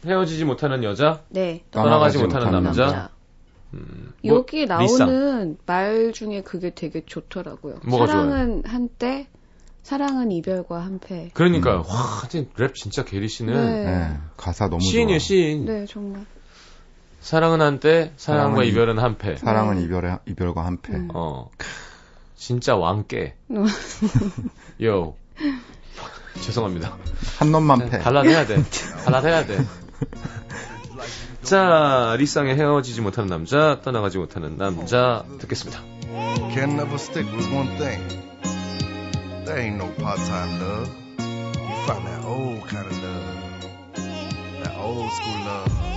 헤어지지 0.07 0.45
못하는 0.45 0.83
여자, 0.83 1.23
네. 1.29 1.63
떠나가지 1.71 2.19
못하는 2.19 2.51
남자. 2.51 2.87
남자. 2.87 3.11
음, 3.75 4.13
뭐, 4.25 4.37
여기 4.39 4.65
나오는 4.65 5.59
말 5.67 6.13
중에 6.15 6.43
그게 6.43 6.71
되게 6.75 7.03
좋더라고요. 7.05 7.81
뭐가 7.85 8.07
사랑은 8.07 8.63
한때, 8.65 9.27
사랑은 9.83 10.31
이별과 10.33 10.81
한패. 10.85 11.31
그러니까요. 11.35 11.79
음. 11.87 11.91
와, 11.91 11.95
하여튼 12.21 12.49
랩 12.57 12.75
진짜 12.75 13.05
게리 13.05 13.29
씨는 13.29 13.53
네. 13.55 13.85
네. 13.85 14.17
가사 14.37 14.69
너무 14.69 14.81
시인이에요. 14.81 15.19
시인. 15.19 15.65
네, 15.67 15.85
정말. 15.87 16.25
사랑은 17.27 17.61
한때, 17.61 18.13
사랑과 18.17 18.51
사랑은 18.51 18.65
이- 18.65 18.69
이별은 18.69 18.99
한패. 19.01 19.37
사랑은 19.39 19.75
네. 19.79 19.83
이별의 19.83 20.19
이별과 20.29 20.65
한패. 20.65 20.93
음. 20.95 21.09
어. 21.13 21.51
진짜 22.37 22.77
왕깨. 22.77 23.35
음. 23.51 23.67
요. 24.85 25.15
죄송합니다. 26.41 26.97
한 27.41 27.51
놈만 27.51 27.91
패. 27.91 27.99
해야 27.99 28.47
돼. 28.47 28.63
해야 29.25 29.45
돼. 29.45 29.59
자, 31.43 32.15
리쌍의 32.17 32.55
헤어지지 32.55 33.01
못하는 33.01 33.29
남자, 33.29 33.81
떠나가지 33.83 34.19
못하는 34.19 34.57
남자 34.57 35.25
듣겠습니다. 35.41 35.81
Can 36.55 36.71
never 36.75 36.95
stick 36.95 37.29
with 37.37 37.53
one 37.53 37.77
thing. 37.77 38.23
There 39.47 39.61
ain't 39.61 39.83
no 39.83 39.93
part-time 39.97 40.61
love. 40.61 40.91
You 41.19 41.75
find 41.87 42.07
that 42.07 42.25
old 42.25 42.63
kind 42.69 42.87
of 42.87 43.03
love. 43.03 44.63
That 44.63 44.77
old 44.79 45.11
school 45.11 45.41
love. 45.45 45.96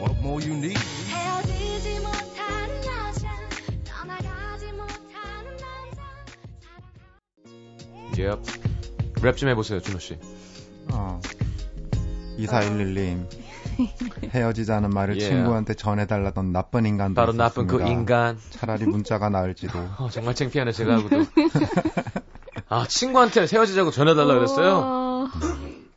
What 0.00 0.16
more 0.20 0.40
you 0.44 0.54
need? 0.56 0.78
헤어지지 1.08 2.00
못하는 2.00 2.76
여자 2.78 3.28
떠나가지 3.84 4.72
못하는 4.72 5.56
남자 5.56 6.04
예. 8.18 8.30
랩좀 9.20 9.48
해보세요, 9.48 9.80
준호 9.80 9.98
씨. 9.98 10.18
어. 10.92 11.20
2411님. 12.38 13.26
헤어지자는 14.32 14.90
말을 14.90 15.16
예. 15.16 15.20
친구한테 15.20 15.74
전해달라던 15.74 16.52
나쁜 16.52 16.86
인간도 16.86 17.14
바로 17.20 17.32
나쁜 17.32 17.66
그 17.66 17.76
있었습니다. 17.76 18.00
인간. 18.00 18.38
차라리 18.50 18.86
문자가 18.86 19.28
나을지도. 19.30 19.78
어, 19.98 20.08
정말 20.10 20.34
창피하네, 20.34 20.72
제가 20.72 20.98
하고도. 20.98 21.24
아, 22.68 22.86
친구한테 22.88 23.46
헤어지자고 23.52 23.90
전해달라 23.90 24.34
그랬어요? 24.34 24.76
어, 24.84 25.28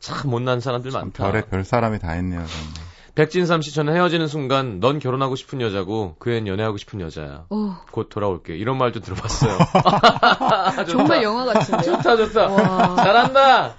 참 0.00 0.30
못난 0.30 0.60
사람들 0.60 0.90
많다. 0.90 1.24
별의 1.24 1.46
별 1.48 1.64
사람이 1.64 1.98
다 1.98 2.12
했네요. 2.12 2.44
정말. 2.44 2.81
백진삼 3.14 3.60
씨, 3.60 3.74
저는 3.74 3.94
헤어지는 3.94 4.26
순간 4.26 4.80
넌 4.80 4.98
결혼하고 4.98 5.36
싶은 5.36 5.60
여자고 5.60 6.16
그 6.18 6.30
애는 6.30 6.46
연애하고 6.46 6.78
싶은 6.78 7.00
여자야. 7.02 7.44
어, 7.50 7.76
곧 7.90 8.08
돌아올게. 8.08 8.56
이런 8.56 8.78
말도 8.78 9.00
들어봤어요. 9.00 9.58
정말 10.88 11.22
영화 11.22 11.44
같은데요? 11.44 11.96
좋다, 11.96 12.16
좋다. 12.16 12.48
와. 12.48 12.96
잘한다. 12.96 13.74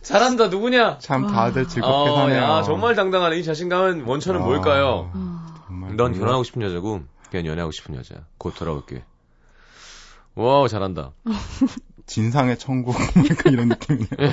잘한다. 0.00 0.48
누구냐? 0.48 0.96
참 0.98 1.26
다들 1.26 1.68
즐겁게 1.68 2.10
어, 2.10 2.16
사네요. 2.16 2.42
야, 2.42 2.62
정말 2.62 2.94
당당하네. 2.94 3.38
이 3.38 3.44
자신감은 3.44 4.04
원천은 4.04 4.40
아, 4.40 4.44
뭘까요? 4.44 5.10
어, 5.12 5.54
정말 5.66 5.96
넌 5.96 6.12
몰라. 6.12 6.18
결혼하고 6.20 6.44
싶은 6.44 6.62
여자고 6.62 7.02
걔 7.30 7.44
연애하고 7.44 7.72
싶은 7.72 7.94
여자야. 7.96 8.20
곧 8.38 8.54
돌아올게. 8.56 9.04
wow, 10.36 10.68
잘한다. 10.68 11.10
진상의 12.10 12.58
천국 12.58 12.96
약간 13.30 13.52
이런 13.52 13.68
느낌이네요. 13.68 14.32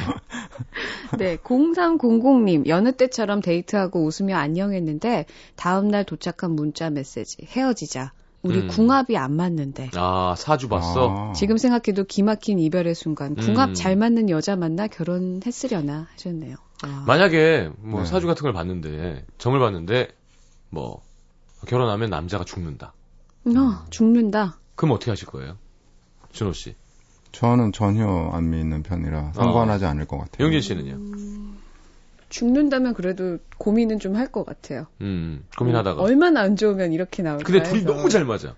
네, 1.20 1.38
0300님, 1.46 2.66
여느 2.68 2.92
때처럼 2.92 3.40
데이트하고 3.40 4.04
웃으며 4.04 4.36
안녕했는데, 4.36 5.28
다음 5.56 5.88
날 5.88 6.04
도착한 6.04 6.54
문자 6.54 6.90
메시지, 6.90 7.38
헤어지자. 7.46 8.14
우리 8.42 8.62
음. 8.62 8.68
궁합이 8.68 9.16
안 9.16 9.34
맞는데. 9.34 9.92
아, 9.94 10.34
사주 10.36 10.70
봤어? 10.70 11.30
아. 11.30 11.34
지금 11.34 11.58
생각해도 11.58 12.06
기막힌 12.06 12.58
이별의 12.58 12.96
순간, 12.96 13.36
궁합 13.36 13.70
음. 13.70 13.74
잘 13.76 13.96
맞는 13.96 14.32
여자 14.32 14.56
만나 14.56 14.88
결혼했으려나 14.88 16.08
하셨네요. 16.14 16.56
와. 16.84 17.04
만약에 17.06 17.70
뭐 17.78 18.02
네. 18.02 18.08
사주 18.08 18.26
같은 18.26 18.42
걸 18.42 18.54
봤는데 18.54 19.24
점을 19.38 19.60
봤는데 19.60 20.10
뭐 20.70 21.04
결혼하면 21.68 22.10
남자가 22.10 22.44
죽는다. 22.44 22.94
어, 23.46 23.86
죽는다. 23.92 24.58
그럼 24.76 24.94
어떻게 24.96 25.12
하실 25.12 25.28
거예요? 25.28 25.58
준호 26.32 26.54
씨. 26.54 26.76
저는 27.32 27.72
전혀 27.72 28.08
안 28.34 28.50
믿는 28.50 28.84
편이라 28.84 29.34
상관하지 29.34 29.86
않을 29.86 30.06
것 30.06 30.18
같아요. 30.18 30.46
영진 30.46 30.62
씨는요? 30.62 30.98
죽는다면 32.30 32.94
그래도 32.94 33.38
고민은 33.58 34.00
좀 34.00 34.16
할 34.16 34.32
것 34.32 34.46
같아요. 34.46 34.88
음, 35.02 35.46
고민하다가. 35.58 36.02
얼마나 36.02 36.42
안 36.42 36.56
좋으면 36.56 36.92
이렇게 36.92 37.24
나올까 37.24 37.44
근데 37.44 37.64
둘이 37.64 37.82
해서. 37.82 37.94
너무 37.94 38.10
잘 38.10 38.26
맞아. 38.26 38.54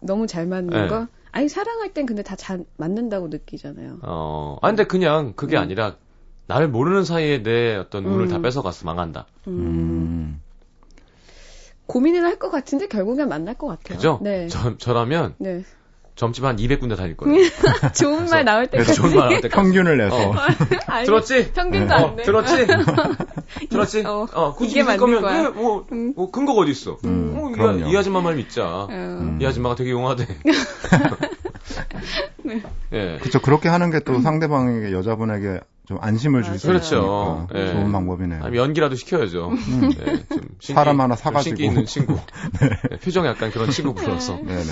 너무 0.00 0.26
잘 0.26 0.46
맞는 0.46 0.68
네. 0.82 0.88
거? 0.88 1.06
아니, 1.32 1.48
사랑할 1.48 1.92
땐 1.94 2.04
근데 2.06 2.22
다 2.22 2.36
잘 2.36 2.64
맞는다고 2.76 3.28
느끼잖아요. 3.28 3.98
어, 4.02 4.58
아 4.60 4.68
근데 4.68 4.84
그냥 4.84 5.32
그게 5.36 5.56
음. 5.56 5.62
아니라 5.62 5.96
나를 6.46 6.68
모르는 6.68 7.04
사이에 7.04 7.42
내 7.42 7.76
어떤 7.76 8.04
운을 8.04 8.26
음. 8.26 8.28
다 8.28 8.40
뺏어갔어 8.40 8.84
망한다. 8.84 9.26
음. 9.48 9.52
음. 9.52 10.40
고민은 11.86 12.24
할것 12.24 12.50
같은데 12.50 12.88
결국엔 12.88 13.28
만날 13.28 13.54
것 13.54 13.66
같아요. 13.68 13.96
그죠? 13.96 14.18
네. 14.22 14.48
저, 14.48 14.76
저라면 14.76 15.34
네. 15.38 15.62
점집 16.16 16.44
한 16.44 16.56
200군데 16.56 16.96
다닐 16.96 17.16
거예요. 17.16 17.38
좋은 17.94 18.24
말 18.30 18.44
나올 18.44 18.66
때까지. 18.66 18.94
좋은 18.94 19.10
말 19.14 19.28
나올 19.28 19.40
때까지. 19.42 19.54
평균을 19.54 19.98
내서 19.98 20.30
어. 20.30 20.34
아니, 20.88 21.04
들었지? 21.06 21.52
평균도 21.52 21.94
어, 21.94 21.96
안 21.96 22.16
돼. 22.16 22.22
들었지? 22.22 22.66
들었지? 23.68 24.00
어, 24.06 24.26
어, 24.32 24.54
굳이 24.54 24.72
이게 24.72 24.82
믿을 24.82 24.96
맞는 24.96 24.98
거면, 24.98 25.22
거야. 25.22 25.42
그, 25.52 25.58
뭐, 25.58 25.86
음. 25.92 26.12
뭐, 26.16 26.30
근거가 26.30 26.62
어디 26.62 26.70
있어? 26.70 26.96
음, 27.04 27.34
어, 27.36 27.50
그럼요. 27.50 27.86
이, 27.86 27.92
이 27.92 27.96
아줌마 27.96 28.20
말 28.22 28.34
믿자. 28.36 28.86
음. 28.90 29.38
이 29.40 29.46
아줌마가 29.46 29.74
되게 29.74 29.90
용하대. 29.90 30.26
예. 32.92 33.18
그렇죠. 33.20 33.40
그렇게 33.40 33.68
하는 33.68 33.90
게 33.90 34.00
또 34.06 34.20
상대방에게 34.20 34.92
여자분에게 34.92 35.60
좀 35.86 35.98
안심을 36.00 36.42
줄수 36.44 36.66
맞아요. 36.68 36.78
그렇죠. 36.78 37.46
있으니까 37.50 37.60
예. 37.60 37.72
좋은 37.72 37.92
방법이네요. 37.92 38.42
아니, 38.44 38.56
연기라도 38.56 38.94
시켜야죠. 38.94 39.52
예, 40.00 40.04
좀 40.28 40.40
신기, 40.60 40.72
사람 40.74 41.00
하나 41.00 41.14
좀 41.16 41.22
사가지고. 41.24 41.56
신기 41.56 41.64
있는 41.64 41.84
친구. 41.86 42.18
예, 42.92 42.96
표정 42.98 43.26
약간 43.26 43.50
그런 43.50 43.70
친구 43.70 43.94
불러서. 43.94 44.36
네네. 44.36 44.62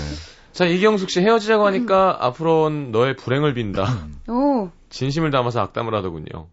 자, 0.55 0.63
이경숙 0.65 1.09
씨 1.09 1.19
헤어지자고 1.19 1.65
하니까 1.65 2.17
앞으로는 2.21 2.93
너의 2.93 3.17
불행을 3.17 3.53
빈다. 3.55 4.07
오, 4.31 4.69
진심을 4.89 5.29
담아서 5.29 5.59
악담을 5.59 5.93
하더군요. 5.93 6.47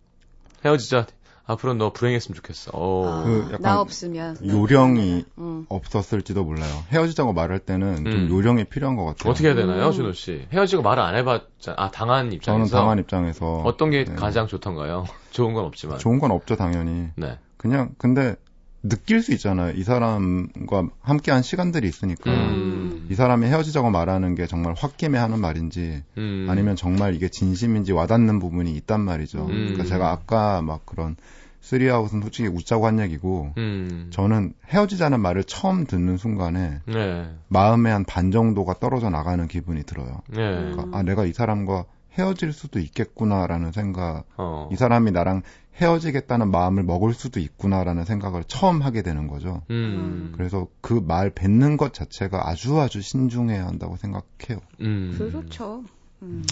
헤어지자. 0.64 1.06
앞으로는 1.44 1.78
너 1.78 1.92
불행했으면 1.92 2.34
좋겠어. 2.34 2.72
어. 2.74 3.06
아, 3.06 3.22
그 3.22 3.44
약간 3.46 3.62
나 3.62 3.80
없으면. 3.80 4.38
요령이 4.44 5.24
음. 5.38 5.66
없었을지도 5.68 6.42
몰라요. 6.42 6.82
헤어지자고 6.90 7.32
말할 7.32 7.60
때는 7.60 7.96
좀 7.96 8.06
음. 8.06 8.28
요령이 8.28 8.64
필요한 8.64 8.96
것 8.96 9.04
같아요. 9.04 9.30
어떻게 9.30 9.46
해야 9.48 9.54
되나요, 9.54 9.86
음. 9.86 9.92
준호 9.92 10.12
씨? 10.14 10.48
헤어지고 10.52 10.82
말을 10.82 11.00
안 11.00 11.14
해봤잖아. 11.14 11.76
아, 11.78 11.90
당한 11.92 12.32
입장에서. 12.32 12.70
저는 12.70 12.82
당한 12.82 12.98
입장에서 12.98 13.62
어떤 13.64 13.90
게 13.90 14.04
네. 14.04 14.14
가장 14.16 14.48
좋던가요? 14.48 15.04
좋은 15.30 15.54
건 15.54 15.64
없지만. 15.64 15.98
좋은 15.98 16.18
건 16.18 16.32
없죠, 16.32 16.56
당연히. 16.56 17.08
네. 17.14 17.38
그냥 17.56 17.90
근데 17.98 18.34
느낄 18.82 19.22
수 19.22 19.32
있잖아요. 19.32 19.74
이 19.76 19.84
사람과 19.84 20.88
함께한 21.00 21.42
시간들이 21.42 21.88
있으니까 21.88 22.30
음. 22.32 23.06
이 23.10 23.14
사람이 23.14 23.46
헤어지자고 23.46 23.90
말하는 23.90 24.34
게 24.34 24.46
정말 24.46 24.74
홧김에 24.74 25.18
하는 25.18 25.40
말인지 25.40 26.02
음. 26.18 26.46
아니면 26.50 26.74
정말 26.76 27.14
이게 27.14 27.28
진심인지 27.28 27.92
와닿는 27.92 28.40
부분이 28.40 28.74
있단 28.76 29.00
말이죠. 29.00 29.42
음. 29.46 29.46
그러니까 29.48 29.84
제가 29.84 30.10
아까 30.10 30.62
막 30.62 30.84
그런 30.84 31.16
쓰리아웃은 31.60 32.22
솔직히 32.22 32.48
웃자고 32.48 32.86
한 32.88 32.98
얘기고 32.98 33.52
음. 33.56 34.08
저는 34.10 34.52
헤어지자는 34.66 35.20
말을 35.20 35.44
처음 35.44 35.86
듣는 35.86 36.16
순간에 36.16 36.80
네. 36.86 37.30
마음의 37.48 37.92
한 37.92 38.04
반 38.04 38.32
정도가 38.32 38.74
떨어져 38.80 39.10
나가는 39.10 39.46
기분이 39.46 39.84
들어요. 39.84 40.22
네. 40.28 40.38
그러니까 40.38 40.88
아 40.98 41.02
내가 41.04 41.24
이 41.24 41.32
사람과 41.32 41.84
헤어질 42.18 42.52
수도 42.52 42.78
있겠구나라는 42.78 43.72
생각, 43.72 44.24
어. 44.36 44.68
이 44.70 44.76
사람이 44.76 45.12
나랑 45.12 45.42
헤어지겠다는 45.76 46.50
마음을 46.50 46.82
먹을 46.82 47.14
수도 47.14 47.40
있구나라는 47.40 48.04
생각을 48.04 48.44
처음 48.44 48.82
하게 48.82 49.02
되는 49.02 49.26
거죠. 49.26 49.62
음. 49.70 50.32
그래서 50.36 50.68
그 50.80 51.00
말 51.00 51.30
뱉는 51.30 51.76
것 51.76 51.94
자체가 51.94 52.48
아주 52.48 52.78
아주 52.80 53.00
신중해야 53.00 53.66
한다고 53.66 53.96
생각해요. 53.96 54.60
음. 54.80 55.14
그렇죠. 55.16 55.84
음. 56.22 56.44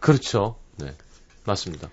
그렇죠. 0.00 0.56
네. 0.78 0.92
맞습니다. 1.46 1.88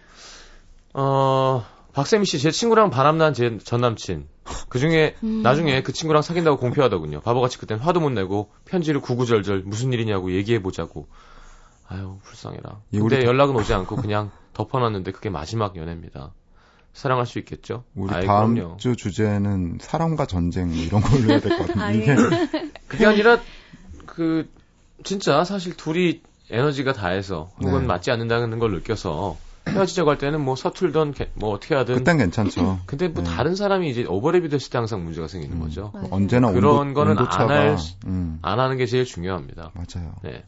어, 0.93 1.63
박세미 1.93 2.25
씨, 2.25 2.39
제 2.39 2.51
친구랑 2.51 2.89
바람난 2.89 3.33
제 3.33 3.57
전 3.63 3.81
남친. 3.81 4.27
그 4.69 4.79
중에, 4.79 5.15
음. 5.23 5.41
나중에 5.43 5.81
그 5.81 5.93
친구랑 5.93 6.21
사귄다고 6.21 6.57
공표하더군요. 6.57 7.21
바보같이 7.21 7.57
그땐 7.57 7.79
화도 7.79 7.99
못 7.99 8.09
내고, 8.09 8.51
편지를 8.65 8.99
구구절절 9.01 9.63
무슨 9.65 9.93
일이냐고 9.93 10.31
얘기해보자고. 10.33 11.07
아유, 11.87 12.17
불쌍해라. 12.23 12.81
이 12.91 12.99
근데 12.99 13.17
우리 13.17 13.25
연락은 13.25 13.55
오지 13.55 13.73
않고 13.73 13.95
그냥 13.97 14.31
덮어놨는데 14.53 15.11
그게 15.11 15.29
마지막 15.29 15.75
연애입니다. 15.75 16.31
사랑할 16.93 17.25
수 17.25 17.39
있겠죠? 17.39 17.83
우리 17.93 18.13
아이, 18.13 18.25
다음 18.25 18.55
그럼요. 18.55 18.77
주 18.77 18.95
주제는 18.95 19.79
사랑과 19.81 20.25
전쟁 20.25 20.67
뭐 20.69 20.77
이런 20.77 21.01
걸로 21.01 21.29
해야 21.29 21.39
될 21.41 21.57
것 21.57 21.67
같은데 21.67 22.15
그게 22.87 23.05
아니라, 23.05 23.37
그, 24.05 24.49
진짜 25.03 25.43
사실 25.43 25.75
둘이 25.75 26.21
에너지가 26.49 26.93
다해서, 26.93 27.51
혹은 27.59 27.81
네. 27.81 27.87
맞지 27.87 28.11
않는다는 28.11 28.59
걸 28.59 28.71
느껴서, 28.71 29.35
헤어지자고 29.67 30.09
할 30.11 30.17
때는 30.19 30.39
뭐 30.41 30.55
서툴던, 30.55 31.13
게- 31.13 31.31
뭐 31.33 31.49
어떻게 31.49 31.75
하든. 31.75 31.95
그땐 31.95 32.17
괜찮죠. 32.17 32.79
근데 32.87 33.09
뭐 33.09 33.23
네. 33.23 33.29
다른 33.29 33.55
사람이 33.55 33.89
이제 33.89 34.03
오버랩이 34.05 34.49
됐을 34.49 34.69
때 34.69 34.77
항상 34.77 35.03
문제가 35.03 35.27
생기는 35.27 35.57
음. 35.57 35.61
거죠. 35.63 35.91
맞아요. 35.93 36.07
언제나 36.11 36.51
그런 36.51 36.77
온도, 36.77 36.93
거는 36.93 37.17
안할 37.17 37.77
수- 37.77 37.95
음, 38.05 38.39
안 38.41 38.59
하는 38.59 38.77
게 38.77 38.85
제일 38.85 39.03
중요합니다. 39.05 39.71
맞아요. 39.73 40.13
네. 40.23 40.43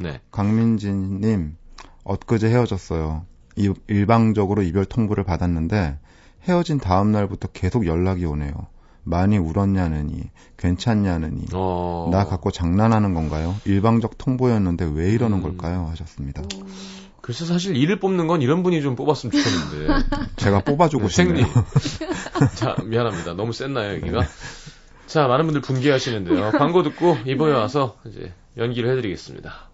네. 0.00 0.20
강민진님 0.30 1.56
엊그제 2.04 2.48
헤어졌어요. 2.48 3.26
이- 3.56 3.72
일방적으로 3.88 4.62
이별 4.62 4.84
통보를 4.84 5.24
받았는데 5.24 5.98
헤어진 6.44 6.78
다음 6.78 7.12
날부터 7.12 7.48
계속 7.52 7.86
연락이 7.86 8.24
오네요. 8.24 8.52
많이 9.02 9.38
울었냐느니 9.38 10.22
괜찮냐느니 10.56 11.44
어. 11.52 12.08
나 12.12 12.24
갖고 12.24 12.50
장난하는 12.50 13.14
건가요? 13.14 13.54
일방적 13.64 14.18
통보였는데 14.18 14.90
왜 14.94 15.10
이러는 15.10 15.38
음. 15.38 15.42
걸까요? 15.42 15.86
하셨습니다. 15.90 16.42
그래서 17.20 17.44
사실 17.44 17.76
일을 17.76 18.00
뽑는 18.00 18.26
건 18.26 18.40
이런 18.42 18.62
분이 18.62 18.80
좀 18.82 18.96
뽑았으면 18.96 19.32
좋겠는데. 19.32 20.06
제가 20.36 20.60
뽑아주고 20.64 21.08
생리. 21.08 21.42
싶네요. 21.44 21.64
자, 22.56 22.76
미안합니다. 22.84 23.34
너무 23.34 23.52
셌나요, 23.52 23.94
여기가? 23.96 24.22
자, 25.06 25.26
많은 25.26 25.44
분들 25.46 25.60
분개하시는데요. 25.60 26.52
광고 26.52 26.82
듣고 26.82 27.16
이번에 27.26 27.52
와서 27.54 27.98
이제 28.06 28.32
연기를 28.56 28.90
해드리겠습니다. 28.92 29.69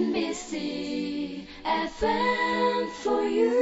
NBC 0.00 1.44
FM 1.62 2.88
for 3.02 3.22
you. 3.22 3.52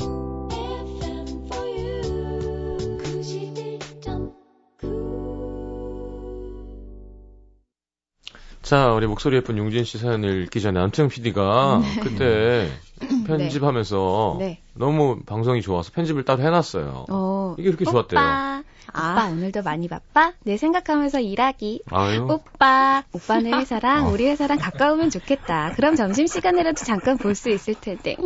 FM 0.00 1.26
for 1.46 1.66
you. 1.68 2.00
91.9. 3.02 4.32
자, 8.62 8.94
우리 8.94 9.06
목소리 9.06 9.36
예쁜 9.36 9.58
용진 9.58 9.84
씨 9.84 9.98
사연을 9.98 10.44
읽기 10.44 10.62
전에 10.62 10.80
안태영 10.80 11.10
PD가 11.10 11.82
그때 12.02 12.70
편집하면서 13.26 14.36
네. 14.38 14.62
너무 14.72 15.20
방송이 15.26 15.60
좋아서 15.60 15.92
편집을 15.92 16.24
따로 16.24 16.42
해놨어요. 16.42 17.04
어, 17.10 17.54
이게 17.58 17.68
그렇게 17.68 17.84
좋았대요. 17.84 18.18
오빠, 18.88 19.00
아. 19.00 19.12
오빠 19.12 19.26
오늘도 19.26 19.62
많이 19.62 19.88
바빠? 19.88 20.32
내 20.44 20.56
생각하면서 20.56 21.20
일하기. 21.20 21.82
아유. 21.90 22.26
오빠, 22.30 23.02
오빠네 23.12 23.52
회사랑 23.52 24.06
어. 24.06 24.10
우리 24.10 24.26
회사랑 24.28 24.58
가까우면 24.58 25.10
좋겠다. 25.10 25.72
그럼 25.76 25.94
점심시간이라도 25.96 26.84
잠깐 26.84 27.16
볼 27.18 27.34
수 27.34 27.50
있을 27.50 27.74
텐데. 27.74 28.16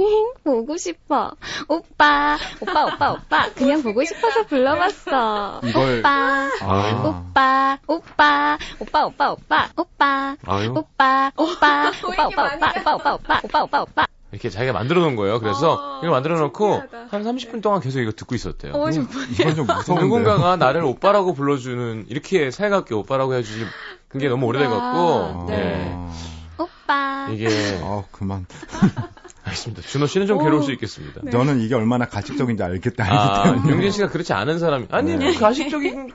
보고 0.44 0.76
싶어. 0.76 1.32
오빠, 1.68 2.38
오빠, 2.60 2.84
오빠, 2.86 3.12
오빠. 3.12 3.50
그냥 3.54 3.82
보고 3.82 4.02
싶어서 4.04 4.44
불러봤어. 4.46 5.60
이걸- 5.64 5.98
오빠, 5.98 6.48
아. 6.62 7.02
오빠, 7.04 7.78
오빠, 7.86 8.58
오빠, 8.78 9.06
오빠, 9.06 9.32
오빠, 9.32 9.68
오빠. 9.76 10.36
아유. 10.46 10.70
오빠, 10.74 11.30
오빠, 11.36 11.90
오빠, 12.06 12.26
오빠, 12.26 12.26
오빠, 12.26 12.54
오빠, 12.54 12.94
오빠, 12.94 13.14
오빠, 13.14 13.40
오빠, 13.42 13.62
오빠, 13.64 13.82
오빠. 13.82 14.06
이렇게 14.32 14.48
자기가 14.50 14.72
만들어 14.72 15.00
놓은 15.02 15.14
거예요. 15.16 15.38
그래서 15.40 15.74
어, 15.74 15.98
이걸 15.98 16.10
만들어 16.10 16.38
놓고 16.38 16.80
신기하다. 16.80 17.06
한 17.10 17.22
30분 17.24 17.62
동안 17.62 17.80
계속 17.80 18.00
이거 18.00 18.12
듣고 18.12 18.34
있었대요. 18.34 18.72
어, 18.72 18.90
좀 18.90 19.06
이건 19.38 19.54
좀 19.54 19.66
무서운데. 19.66 20.02
누군가가 20.04 20.56
나를 20.56 20.82
오빠라고 20.84 21.34
불러주는 21.34 22.06
이렇게 22.08 22.50
살갑게 22.50 22.94
오빠라고 22.94 23.34
해주지 23.34 23.66
그게 24.08 24.28
너무 24.28 24.46
오래돼갖고 24.46 25.46
네. 25.48 25.92
아, 25.94 26.12
오빠. 26.58 27.28
이게 27.30 27.48
아, 27.82 28.02
그만. 28.10 28.46
알겠습니다. 29.44 29.82
준호 29.82 30.06
씨는 30.06 30.26
좀 30.26 30.38
괴로울 30.42 30.62
수 30.62 30.72
있겠습니다. 30.72 31.20
저는 31.30 31.60
이게 31.60 31.74
얼마나 31.74 32.06
가식적인지 32.06 32.62
알겠다. 32.62 33.04
아, 33.04 33.42
알기 33.42 33.52
때문에. 33.54 33.72
용진 33.74 33.90
씨가 33.90 34.08
그렇지 34.08 34.32
않은 34.32 34.58
사람이 34.58 34.86
아니 34.90 35.16
네. 35.16 35.30
뭐 35.30 35.38
가식적인 35.40 36.10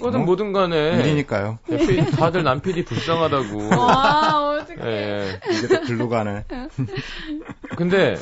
거든 0.00 0.20
어? 0.20 0.24
뭐든 0.24 0.52
간에 0.52 0.98
일이니까요. 1.00 1.58
피- 1.68 2.04
다들 2.12 2.42
남편이 2.44 2.84
불쌍하다고. 2.84 3.68
아, 3.72 4.38
어떡해. 4.40 4.45
예, 4.82 4.88
예. 4.88 5.40
이게 5.52 5.68
또 5.68 5.80
글로 5.82 6.08
가네. 6.08 6.44
근데 7.76 8.16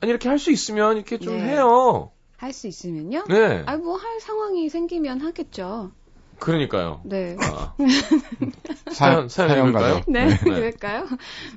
아니 0.00 0.10
이렇게 0.10 0.28
할 0.28 0.38
수 0.38 0.50
있으면 0.50 0.96
이렇게 0.96 1.18
좀 1.18 1.38
네. 1.38 1.50
해요. 1.50 2.10
할 2.36 2.52
수 2.52 2.66
있으면요? 2.66 3.24
네. 3.28 3.62
아, 3.66 3.76
뭐할 3.76 4.20
상황이 4.20 4.68
생기면 4.68 5.20
하겠죠. 5.20 5.92
그러니까요. 6.40 7.00
네. 7.04 7.36
아. 7.40 7.74
사연, 8.92 9.28
사연 9.28 9.58
읽을까요? 9.68 10.00
네, 10.08 10.26
네. 10.26 10.36
그럴까요? 10.36 11.06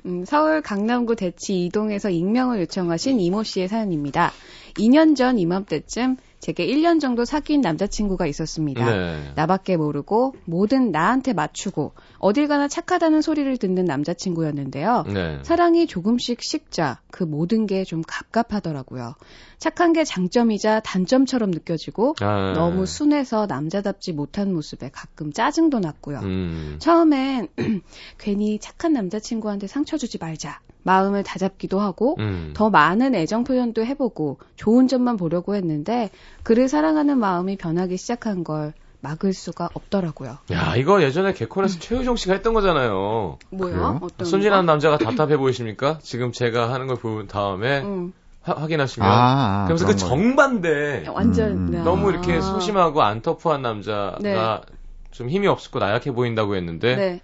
음, 0.06 0.24
서울 0.24 0.62
강남구 0.62 1.16
대치 1.16 1.64
이동에서 1.66 2.10
익명을 2.10 2.60
요청하신 2.60 3.20
이모 3.20 3.42
씨의 3.42 3.68
사연입니다. 3.68 4.32
2년 4.74 5.16
전 5.16 5.38
이맘때쯤 5.38 6.16
제게 6.40 6.66
1년 6.66 7.00
정도 7.00 7.24
사귄 7.24 7.60
남자친구가 7.60 8.26
있었습니다. 8.26 8.84
네. 8.84 9.32
나밖에 9.34 9.76
모르고 9.76 10.34
뭐든 10.44 10.92
나한테 10.92 11.32
맞추고 11.32 11.92
어딜 12.18 12.46
가나 12.46 12.68
착하다는 12.68 13.22
소리를 13.22 13.56
듣는 13.56 13.84
남자친구였는데요. 13.86 15.04
네. 15.12 15.40
사랑이 15.42 15.88
조금씩 15.88 16.42
식자 16.42 17.00
그 17.10 17.24
모든 17.24 17.66
게 17.66 17.88
좀 17.88 18.02
갑갑하더라고요. 18.06 19.14
착한 19.56 19.94
게 19.94 20.04
장점이자 20.04 20.80
단점처럼 20.80 21.50
느껴지고 21.50 22.14
아, 22.20 22.52
너무 22.54 22.84
순해서 22.84 23.46
남자답지 23.46 24.12
못한 24.12 24.52
모습에 24.52 24.90
가끔 24.92 25.32
짜증도 25.32 25.80
났고요. 25.80 26.18
음. 26.18 26.76
처음엔 26.80 27.48
괜히 28.18 28.58
착한 28.58 28.92
남자친구한테 28.92 29.66
상처 29.66 29.96
주지 29.96 30.18
말자. 30.18 30.60
마음을 30.82 31.22
다잡기도 31.22 31.80
하고 31.80 32.16
음. 32.18 32.52
더 32.54 32.70
많은 32.70 33.14
애정 33.14 33.44
표현도 33.44 33.84
해보고 33.84 34.38
좋은 34.56 34.88
점만 34.88 35.16
보려고 35.16 35.54
했는데 35.54 36.10
그를 36.42 36.68
사랑하는 36.68 37.18
마음이 37.18 37.56
변하기 37.56 37.96
시작한 37.96 38.44
걸 38.44 38.72
막을 39.00 39.32
수가 39.32 39.68
없더라고요. 39.74 40.38
야, 40.50 40.74
이거 40.76 41.02
예전에 41.02 41.32
개콘에서 41.32 41.78
최유정 41.78 42.16
씨가 42.16 42.34
했던 42.34 42.52
거잖아요. 42.52 43.38
뭐요? 43.50 44.00
어떤 44.02 44.26
순진한 44.26 44.66
남자가 44.66 44.98
답답해 44.98 45.36
보이십니까? 45.36 45.98
지금 46.02 46.32
제가 46.32 46.72
하는 46.72 46.86
걸 46.88 46.96
본 46.96 47.26
다음에 47.28 47.82
응. 47.84 48.12
하- 48.42 48.54
확인하시면 48.54 49.08
아, 49.08 49.12
아, 49.12 49.64
그러면서 49.66 49.86
그 49.86 49.92
거. 49.92 49.98
정반대 49.98 51.06
완전 51.12 51.50
음, 51.52 51.56
음. 51.68 51.70
네. 51.70 51.82
너무 51.82 52.08
아. 52.08 52.10
이렇게 52.10 52.40
소심하고 52.40 53.02
안 53.02 53.20
터프한 53.22 53.62
남자가 53.62 54.18
네. 54.20 54.36
좀 55.12 55.28
힘이 55.28 55.46
없었고 55.48 55.78
나약해 55.78 56.10
보인다고 56.12 56.56
했는데 56.56 56.96
네. 56.96 57.20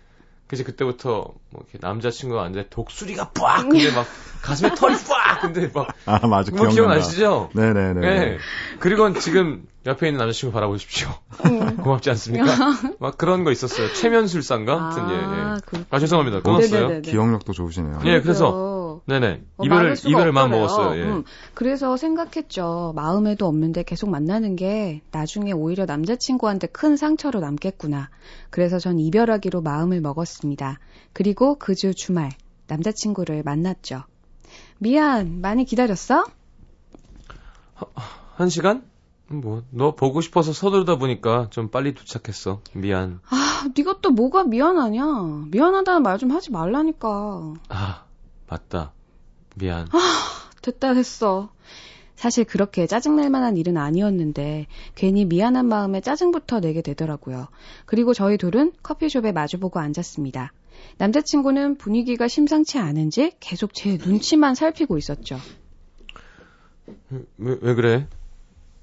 그래서 0.55 0.64
그때부터 0.64 1.33
뭐 1.51 1.62
이렇게 1.62 1.79
남자친구가 1.81 2.45
앉아 2.45 2.64
독수리가 2.71 3.31
빡 3.31 3.69
근데 3.69 3.90
막 3.90 4.07
가슴에 4.40 4.75
털이 4.75 4.95
빡 5.09 5.40
근데 5.43 5.69
막 5.75 5.88
아, 6.07 6.27
맞아. 6.27 6.53
뭐. 6.55 6.69
기억나시죠? 6.69 7.51
네네네. 7.55 8.01
네. 8.01 8.38
그리고 8.79 9.12
지금 9.14 9.67
옆에 9.85 10.07
있는 10.07 10.19
남자친구 10.19 10.53
바라보십시오. 10.53 11.09
음. 11.47 11.77
고맙지 11.83 12.11
않습니까? 12.11 12.47
막 13.01 13.19
그런 13.19 13.43
거 13.43 13.51
있었어요. 13.51 13.93
최면술상가? 13.93 14.73
아무튼 14.75 15.11
예, 15.11 15.14
예. 15.14 15.57
그... 15.67 15.85
아 15.90 15.99
죄송합니다. 15.99 16.40
끊었어요. 16.40 16.83
네네네네. 16.83 17.11
기억력도 17.11 17.53
좋으시네요. 17.53 17.99
예, 18.05 18.21
그래서 18.21 18.23
그래서 18.23 18.74
네네 19.07 19.43
어, 19.59 19.64
이별을 19.64 19.83
막을 19.83 19.97
수가 19.97 20.09
이별을 20.11 20.33
마음 20.33 20.53
없더래요. 20.53 20.61
먹었어요. 20.61 20.99
예. 20.99 21.05
음, 21.05 21.25
그래서 21.53 21.97
생각했죠. 21.97 22.93
마음에도 22.97 23.47
없는데 23.47 23.83
계속 23.83 24.09
만나는 24.09 24.57
게 24.57 25.03
나중에 25.12 25.53
오히려 25.53 25.85
남자친구한테 25.85 26.69
큰 26.69 26.97
상처로 26.97 27.40
남겠구나. 27.40 28.09
그래서 28.51 28.79
전 28.79 28.99
이별하기로 28.99 29.61
마음을 29.61 30.01
먹었습니다. 30.01 30.79
그리고 31.12 31.57
그 31.59 31.75
주 31.75 31.93
주말 31.95 32.31
남자친구를 32.69 33.43
만났죠. 33.43 34.05
미안, 34.79 35.40
많이 35.43 35.64
기다렸어? 35.67 36.25
한 38.37 38.49
시간? 38.49 38.85
뭐 39.29 39.62
너 39.71 39.95
보고 39.95 40.21
싶어서 40.21 40.53
서두르다 40.53 40.97
보니까 40.97 41.49
좀 41.51 41.69
빨리 41.69 41.95
도착했어. 41.95 42.61
미안. 42.73 43.21
아, 43.31 43.69
네가 43.77 43.99
또 44.01 44.11
뭐가 44.11 44.45
미안하냐? 44.45 45.05
미안하다는 45.51 46.03
말 46.03 46.19
좀 46.19 46.31
하지 46.31 46.51
말라니까. 46.53 47.55
아 47.69 48.04
맞다. 48.55 48.93
미안. 49.57 49.88
됐다 50.62 50.95
됐어. 50.95 51.51
사실 52.14 52.45
그렇게 52.45 52.87
짜증낼 52.87 53.29
만한 53.29 53.57
일은 53.57 53.77
아니었는데 53.77 54.69
괜히 54.95 55.25
미안한 55.25 55.67
마음에 55.67 56.01
짜증부터 56.01 56.61
내게 56.61 56.81
되더라고요. 56.81 57.49
그리고 57.85 58.14
저희 58.14 58.38
둘은 58.38 58.73
커피숍에 58.83 59.33
마주보고 59.33 59.81
앉았습니다. 59.81 60.53
남자친구는 60.99 61.79
분위기가 61.79 62.29
심상치 62.29 62.79
않은지 62.79 63.33
계속 63.40 63.75
제 63.75 63.97
눈치만 63.97 64.55
살피고 64.55 64.99
있었죠. 64.99 65.37
왜, 67.11 67.59
왜 67.61 67.75
그래? 67.75 68.07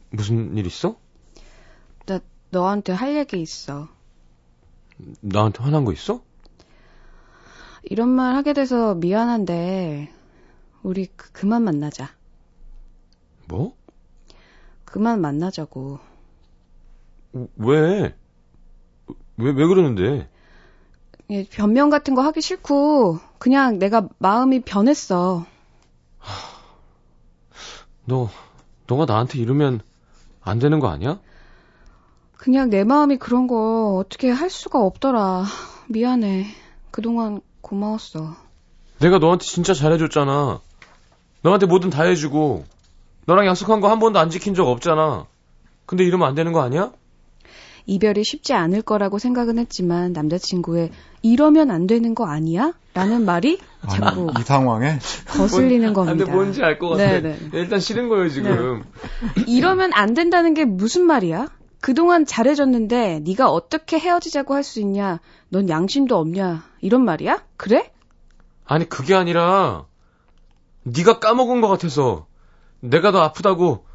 무슨 0.10 0.58
일 0.58 0.66
있어? 0.66 0.98
나 2.06 2.20
너한테 2.50 2.92
할 2.92 3.16
얘기 3.16 3.42
있어. 3.42 3.88
나한테 5.22 5.64
화난 5.64 5.86
거 5.86 5.94
있어? 5.94 6.22
이런 7.84 8.10
말 8.10 8.36
하게 8.36 8.54
돼서 8.54 8.96
미안한데 8.96 10.12
우리 10.84 11.08
그, 11.16 11.32
그만 11.32 11.64
만나자. 11.64 12.10
뭐? 13.48 13.76
그만 14.86 15.22
만나자고. 15.22 16.00
왜? 17.56 18.16
왜, 19.38 19.52
왜 19.52 19.54
그러는데? 19.54 20.30
예, 21.30 21.46
변명 21.46 21.90
같은 21.90 22.14
거 22.14 22.22
하기 22.24 22.42
싫고 22.42 23.20
그냥 23.38 23.80
내가 23.80 24.08
마음이 24.18 24.62
변했어. 24.62 25.46
너, 28.06 28.30
너가 28.88 29.06
나한테 29.06 29.40
이러면 29.40 29.82
안 30.42 30.60
되는 30.60 30.80
거 30.80 30.88
아니야? 30.90 31.20
그냥 32.34 32.70
내 32.70 32.84
마음이 32.84 33.18
그런 33.18 33.48
거 33.48 33.96
어떻게 33.96 34.30
할 34.30 34.50
수가 34.50 34.80
없더라. 34.80 35.46
미안해. 35.88 36.48
그동안 36.90 37.40
고마웠어. 37.62 38.36
내가 39.00 39.18
너한테 39.20 39.46
진짜 39.46 39.74
잘해줬잖아. 39.74 40.60
너한테 41.42 41.66
뭐든 41.66 41.90
다 41.90 42.04
해주고, 42.04 42.66
너랑 43.26 43.46
약속한 43.48 43.82
거 43.82 43.90
한 43.90 44.00
번도 44.00 44.20
안 44.20 44.30
지킨 44.30 44.54
적 44.54 44.68
없잖아. 44.68 45.26
근데 45.86 46.04
이러면 46.04 46.28
안 46.28 46.36
되는 46.36 46.52
거 46.54 46.62
아니야? 46.62 46.92
이별이 47.88 48.24
쉽지 48.24 48.54
않을 48.54 48.84
거라고 48.84 49.18
생각은 49.18 49.58
했지만 49.58 50.14
남자친구의 50.14 50.92
이러면 51.24 51.72
안 51.72 51.88
되는 51.88 52.14
거 52.14 52.26
아니야? 52.28 52.74
라는 52.94 53.26
말이 53.26 53.58
자꾸 53.90 54.30
아니, 54.30 54.42
이 54.42 54.44
상황에 54.44 55.00
거슬리는 55.28 55.92
뭔- 55.94 56.08
아, 56.08 56.12
겁니다. 56.12 56.26
근데 56.26 56.32
뭔지 56.32 56.62
알 56.64 56.78
것 56.78 56.90
같아. 56.90 57.04
네네. 57.04 57.40
일단 57.54 57.80
싫은 57.80 58.08
거예요, 58.10 58.30
지금. 58.30 58.84
이러면 59.48 59.92
안 59.94 60.14
된다는 60.14 60.54
게 60.54 60.64
무슨 60.66 61.04
말이야? 61.06 61.48
그동안 61.82 62.26
잘해줬는데 62.26 63.22
네가 63.22 63.50
어떻게 63.50 63.98
헤어지자고 64.00 64.54
할 64.54 64.64
수 64.64 64.80
있냐? 64.82 65.20
넌 65.50 65.68
양심도 65.68 66.16
없냐? 66.18 66.64
이런 66.80 67.04
말이야? 67.04 67.44
그래? 67.58 67.92
아니, 68.66 68.88
그게 68.88 69.16
아니라, 69.16 69.86
네가 70.84 71.20
까먹은 71.20 71.60
것 71.62 71.68
같아서, 71.68 72.28
내가 72.80 73.12
더 73.12 73.22
아프다고, 73.22 73.86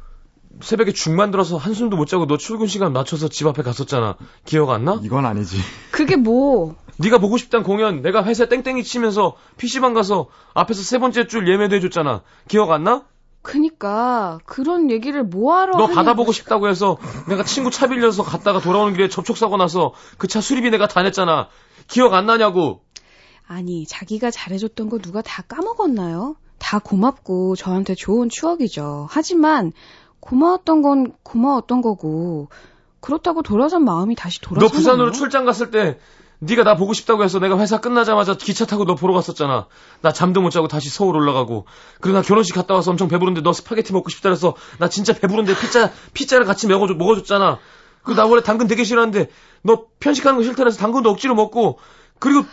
새벽에 0.61 0.91
죽 0.91 1.11
만들어서 1.13 1.57
한숨도 1.57 1.95
못 1.97 2.05
자고 2.07 2.25
너 2.27 2.37
출근 2.37 2.67
시간 2.67 2.91
맞춰서 2.93 3.27
집 3.27 3.47
앞에 3.47 3.63
갔었잖아. 3.63 4.17
기억 4.45 4.69
안 4.71 4.85
나? 4.85 4.99
이건 5.03 5.25
아니지. 5.25 5.57
그게 5.91 6.15
뭐? 6.15 6.75
네가 6.97 7.19
보고 7.19 7.37
싶단 7.37 7.63
공연 7.63 8.01
내가 8.01 8.23
회사 8.23 8.45
땡땡이 8.47 8.83
치면서 8.83 9.35
PC방 9.57 9.93
가서 9.93 10.27
앞에서 10.55 10.81
세 10.81 10.97
번째 10.99 11.27
줄 11.27 11.47
예매도 11.47 11.75
해줬잖아. 11.75 12.23
기억 12.47 12.71
안 12.71 12.83
나? 12.83 13.03
그니까 13.47 14.39
그런 14.45 14.91
얘기를 14.91 15.23
뭐하러 15.23 15.77
너. 15.77 15.87
받아보고 15.87 16.33
싶다고 16.33 16.67
해서 16.67 16.97
내가 17.29 17.43
친구 17.45 17.71
차 17.71 17.87
빌려서 17.87 18.23
갔다가 18.23 18.59
돌아오는 18.59 18.93
길에 18.93 19.07
접촉사고 19.07 19.55
나서 19.55 19.93
그 20.17 20.27
차 20.27 20.41
수리비 20.41 20.69
내가 20.69 20.87
다 20.89 21.01
냈잖아. 21.01 21.47
기억 21.87 22.13
안 22.13 22.25
나냐고. 22.25 22.81
아니, 23.47 23.85
자기가 23.87 24.31
잘해줬던 24.31 24.89
거 24.89 24.97
누가 24.97 25.21
다 25.21 25.43
까먹었나요? 25.47 26.35
다 26.59 26.79
고맙고 26.79 27.55
저한테 27.55 27.95
좋은 27.95 28.27
추억이죠. 28.27 29.07
하지만 29.09 29.71
고마웠던 30.19 30.81
건 30.81 31.13
고마웠던 31.23 31.79
거고 31.81 32.49
그렇다고 32.99 33.43
돌아선 33.43 33.85
마음이 33.85 34.15
다시 34.15 34.41
너 34.41 34.49
돌아서나요? 34.49 34.69
부산으로 34.77 35.11
출장 35.13 35.45
갔을 35.45 35.71
때 35.71 35.97
네가 36.39 36.63
나 36.63 36.75
보고 36.75 36.93
싶다고 36.93 37.23
해서 37.23 37.39
내가 37.39 37.57
회사 37.57 37.79
끝나자마자 37.79 38.35
기차 38.35 38.65
타고 38.65 38.85
너 38.85 38.95
보러 38.95 39.13
갔었잖아. 39.13 39.67
나 40.01 40.11
잠도 40.13 40.41
못 40.41 40.51
자고 40.51 40.67
다시 40.67 40.89
서울 40.89 41.15
올라가고. 41.15 41.65
그리고 41.99 42.17
나 42.17 42.21
결혼식 42.21 42.53
갔다 42.53 42.75
와서 42.75 42.91
엄청 42.91 43.07
배부른데 43.07 43.41
너 43.41 43.53
스파게티 43.53 43.91
먹고 43.93 44.09
싶다 44.09 44.29
그래서 44.29 44.55
나 44.77 44.87
진짜 44.87 45.13
배부른데 45.13 45.57
피자 45.59 45.91
피자를 46.13 46.45
같이 46.45 46.67
먹어줘, 46.67 46.93
먹어줬잖아. 46.93 47.57
그리고 48.03 48.21
나 48.21 48.27
원래 48.27 48.43
당근 48.43 48.67
되게 48.67 48.83
싫어하는데 48.83 49.29
너 49.63 49.85
편식하는 49.99 50.37
거 50.37 50.43
싫다 50.43 50.57
그래서 50.57 50.77
당근도 50.77 51.09
억지로 51.09 51.33
먹고 51.35 51.79
그리고 52.19 52.45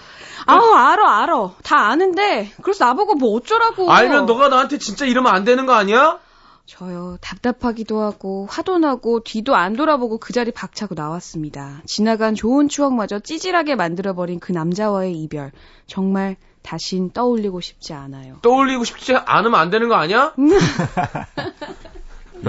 아우 0.46 0.74
알아 0.74 1.22
알아 1.22 1.50
다 1.62 1.88
아는데 1.88 2.52
그래서 2.62 2.84
나보고 2.86 3.14
뭐 3.14 3.36
어쩌라고 3.36 3.90
알면 3.90 4.26
너가 4.26 4.48
나한테 4.48 4.78
진짜 4.78 5.06
이러면 5.06 5.34
안 5.34 5.44
되는 5.44 5.64
거 5.66 5.74
아니야? 5.74 6.18
저요 6.66 7.18
답답하기도 7.20 8.00
하고 8.00 8.46
화도 8.50 8.78
나고 8.78 9.20
뒤도 9.20 9.54
안 9.54 9.76
돌아보고 9.76 10.18
그 10.18 10.32
자리 10.32 10.50
박차고 10.50 10.94
나왔습니다. 10.94 11.82
지나간 11.86 12.34
좋은 12.34 12.68
추억마저 12.68 13.20
찌질하게 13.20 13.74
만들어버린 13.74 14.40
그 14.40 14.52
남자와의 14.52 15.14
이별 15.14 15.52
정말 15.86 16.36
다신 16.62 17.10
떠올리고 17.10 17.60
싶지 17.60 17.92
않아요. 17.92 18.38
떠올리고 18.42 18.84
싶지 18.84 19.14
않으면 19.14 19.60
안 19.60 19.68
되는 19.70 19.88
거 19.88 19.94
아니야? 19.96 20.34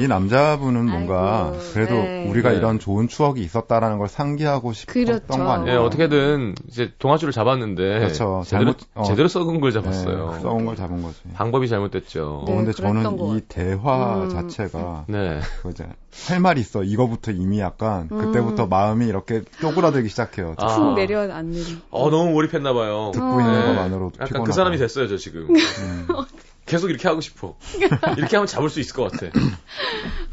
이 0.02 0.08
남자분은 0.08 0.86
뭔가 0.90 1.52
아이고, 1.54 1.60
그래도 1.74 1.94
네. 1.96 2.28
우리가 2.30 2.52
네. 2.52 2.58
이런 2.58 2.80
좋은 2.80 3.08
추억이 3.08 3.42
있었다라는 3.42 3.98
걸 3.98 4.08
상기하고 4.08 4.74
싶었던 4.74 5.06
그렇죠. 5.06 5.44
거 5.44 5.52
아니에요? 5.52 5.74
예, 5.74 5.78
어떻게든 5.84 6.56
이제 6.68 6.92
동아줄을 7.00 7.32
잡았는데 7.34 8.00
그렇죠. 8.00 8.44
제대로 8.46 8.72
잘못- 8.74 8.78
어. 8.96 9.04
제대로 9.04 9.28
썩은 9.28 9.60
걸 9.62 9.72
네, 9.72 9.82
잡았어요. 9.82 10.40
썩은 10.42 10.66
걸 10.66 10.76
잡은 10.76 11.02
거지. 11.02 11.20
방법이 11.34 11.68
잘못됐죠. 11.68 12.44
어, 12.44 12.46
근데 12.46 12.72
저는 12.72 13.18
것이 13.18 13.42
대화 13.48 14.24
음. 14.24 14.30
자체가 14.30 15.06
네. 15.08 15.40
그 15.62 15.70
이제 15.70 15.86
할 16.28 16.40
말이 16.40 16.62
있어. 16.62 16.84
이거부터 16.84 17.32
이미 17.32 17.60
약간 17.60 18.08
음. 18.12 18.18
그때부터 18.18 18.68
마음이 18.68 19.06
이렇게 19.08 19.42
쪼그라들기 19.60 20.08
시작해요. 20.10 20.56
아. 20.58 20.76
툭 20.76 20.94
내려앉는. 20.96 21.62
어 21.92 22.10
너무 22.10 22.32
몰입했나 22.32 22.74
봐요. 22.74 23.12
듣고 23.14 23.40
있는 23.42 23.54
네. 23.54 23.66
것만으로도 23.68 24.12
약간 24.16 24.28
피곤하고. 24.28 24.44
그 24.46 24.52
사람이 24.54 24.78
됐어요, 24.78 25.08
저 25.08 25.18
지금. 25.18 25.48
음. 25.50 26.08
계속 26.66 26.90
이렇게 26.90 27.08
하고 27.08 27.22
싶어. 27.22 27.56
이렇게 28.18 28.36
하면 28.38 28.48
잡을 28.48 28.70
수 28.70 28.80
있을 28.80 28.96
것 28.96 29.12
같아. 29.12 29.28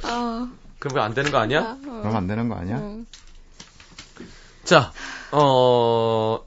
아, 0.05 0.51
그럼 0.79 0.97
왜안 0.97 1.15
되는 1.15 1.31
거 1.31 1.39
아니야? 1.39 1.77
그럼 1.83 2.17
안 2.17 2.27
되는 2.27 2.49
거 2.49 2.55
아니야? 2.57 2.79
음. 2.79 3.07
자, 4.65 4.93
어, 5.33 6.41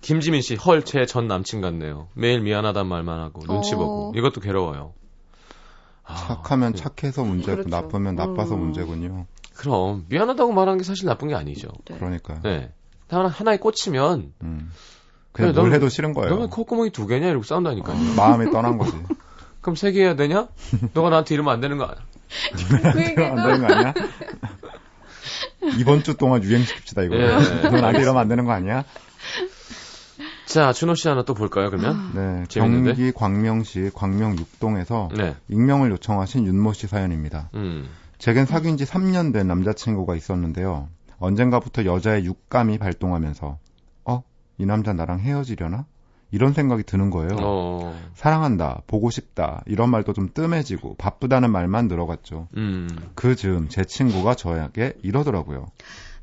김지민 0.00 0.42
씨, 0.42 0.56
헐, 0.56 0.84
제 0.84 1.06
전 1.06 1.26
남친 1.28 1.60
같네요. 1.60 2.08
매일 2.14 2.40
미안하단 2.40 2.86
말만 2.86 3.20
하고, 3.20 3.42
눈치 3.46 3.74
어. 3.74 3.78
보고. 3.78 4.12
이것도 4.16 4.40
괴로워요. 4.40 4.92
아, 6.04 6.14
착하면 6.16 6.72
그- 6.72 6.78
착해서 6.78 7.22
문제고 7.24 7.62
그렇죠. 7.62 7.68
나쁘면 7.68 8.16
나빠서 8.16 8.54
음. 8.54 8.60
문제군요. 8.60 9.26
그럼, 9.54 10.04
미안하다고 10.08 10.52
말하는 10.52 10.78
게 10.78 10.84
사실 10.84 11.06
나쁜 11.06 11.28
게 11.28 11.34
아니죠. 11.34 11.68
네. 11.88 11.96
그러니까요. 11.98 12.40
네. 12.42 12.72
하나, 13.08 13.28
하나에 13.28 13.58
꽂히면, 13.58 14.32
음. 14.42 14.72
그냥 15.32 15.54
뭘 15.54 15.72
해도 15.72 15.88
싫은 15.88 16.12
거예요. 16.12 16.34
너왜 16.34 16.46
콧구멍이 16.48 16.90
두 16.90 17.06
개냐? 17.06 17.28
이러고 17.28 17.44
싸운다니까요. 17.44 18.14
마음이 18.16 18.50
떠난 18.50 18.78
거지. 18.78 18.92
그럼 19.60 19.76
세 19.76 19.92
개 19.92 20.02
해야 20.02 20.16
되냐? 20.16 20.48
너가 20.94 21.10
나한테 21.10 21.34
이러면 21.34 21.52
안 21.52 21.60
되는 21.60 21.76
거 21.78 21.84
아니야? 21.84 23.14
그안 23.14 23.36
되는 23.36 23.60
거 23.66 23.74
아니야? 23.74 23.94
이번 25.78 26.02
주 26.02 26.16
동안 26.16 26.40
유행시킵시다 26.42 27.06
이거. 27.06 27.16
예. 27.16 27.26
넌 27.62 27.80
나한테 27.80 28.00
이러면 28.02 28.20
안 28.22 28.28
되는 28.28 28.44
거 28.44 28.52
아니야? 28.52 28.84
자, 30.46 30.72
준호 30.72 30.94
씨 30.96 31.06
하나 31.08 31.22
또 31.22 31.34
볼까요, 31.34 31.70
그러면? 31.70 32.10
네, 32.14 32.44
재밌는데? 32.48 32.94
경기 32.94 33.12
광명시 33.12 33.90
광명 33.94 34.34
6동에서 34.36 35.14
네. 35.16 35.36
익명을 35.48 35.90
요청하신 35.92 36.44
윤모 36.46 36.72
씨 36.72 36.88
사연입니다. 36.88 37.50
음. 37.54 37.88
제겐 38.18 38.46
사귄 38.46 38.76
지 38.76 38.84
3년 38.84 39.32
된 39.32 39.46
남자친구가 39.46 40.16
있었는데요. 40.16 40.88
언젠가부터 41.18 41.84
여자의 41.84 42.24
육감이 42.24 42.78
발동하면서 42.78 43.58
어? 44.06 44.22
이 44.58 44.66
남자 44.66 44.92
나랑 44.92 45.20
헤어지려나? 45.20 45.84
이런 46.30 46.52
생각이 46.52 46.82
드는 46.84 47.10
거예요. 47.10 47.36
어. 47.40 47.98
사랑한다, 48.14 48.82
보고 48.86 49.10
싶다 49.10 49.62
이런 49.66 49.90
말도 49.90 50.12
좀 50.12 50.30
뜸해지고 50.32 50.94
바쁘다는 50.96 51.50
말만 51.50 51.88
늘어갔죠. 51.88 52.48
음. 52.56 52.88
그 53.14 53.36
즈음 53.36 53.68
제 53.68 53.84
친구가 53.84 54.34
저에게 54.34 54.94
이러더라고요. 55.02 55.66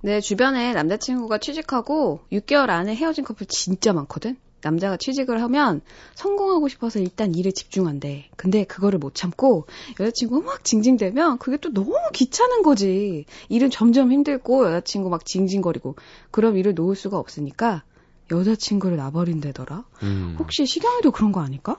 내 0.01 0.21
주변에 0.21 0.73
남자친구가 0.73 1.39
취직하고 1.39 2.21
6개월 2.31 2.69
안에 2.69 2.95
헤어진 2.95 3.23
커플 3.23 3.47
진짜 3.47 3.93
많거든? 3.93 4.37
남자가 4.61 4.97
취직을 4.97 5.41
하면 5.43 5.81
성공하고 6.15 6.67
싶어서 6.67 6.99
일단 6.99 7.33
일에 7.35 7.51
집중한대. 7.51 8.29
근데 8.35 8.63
그거를 8.63 8.99
못 8.99 9.13
참고 9.15 9.65
여자친구가 9.99 10.45
막 10.45 10.63
징징대면 10.63 11.37
그게 11.37 11.57
또 11.57 11.71
너무 11.71 11.95
귀찮은 12.13 12.63
거지. 12.63 13.25
일은 13.49 13.69
점점 13.69 14.11
힘들고 14.11 14.65
여자친구 14.65 15.09
막 15.09 15.25
징징거리고 15.25 15.95
그럼 16.31 16.57
일을 16.57 16.73
놓을 16.73 16.95
수가 16.95 17.17
없으니까 17.17 17.83
여자친구를 18.31 18.97
놔버린다더라. 18.97 19.83
음. 20.03 20.35
혹시 20.39 20.65
시경이도 20.65 21.11
그런 21.11 21.31
거 21.31 21.41
아닐까? 21.41 21.77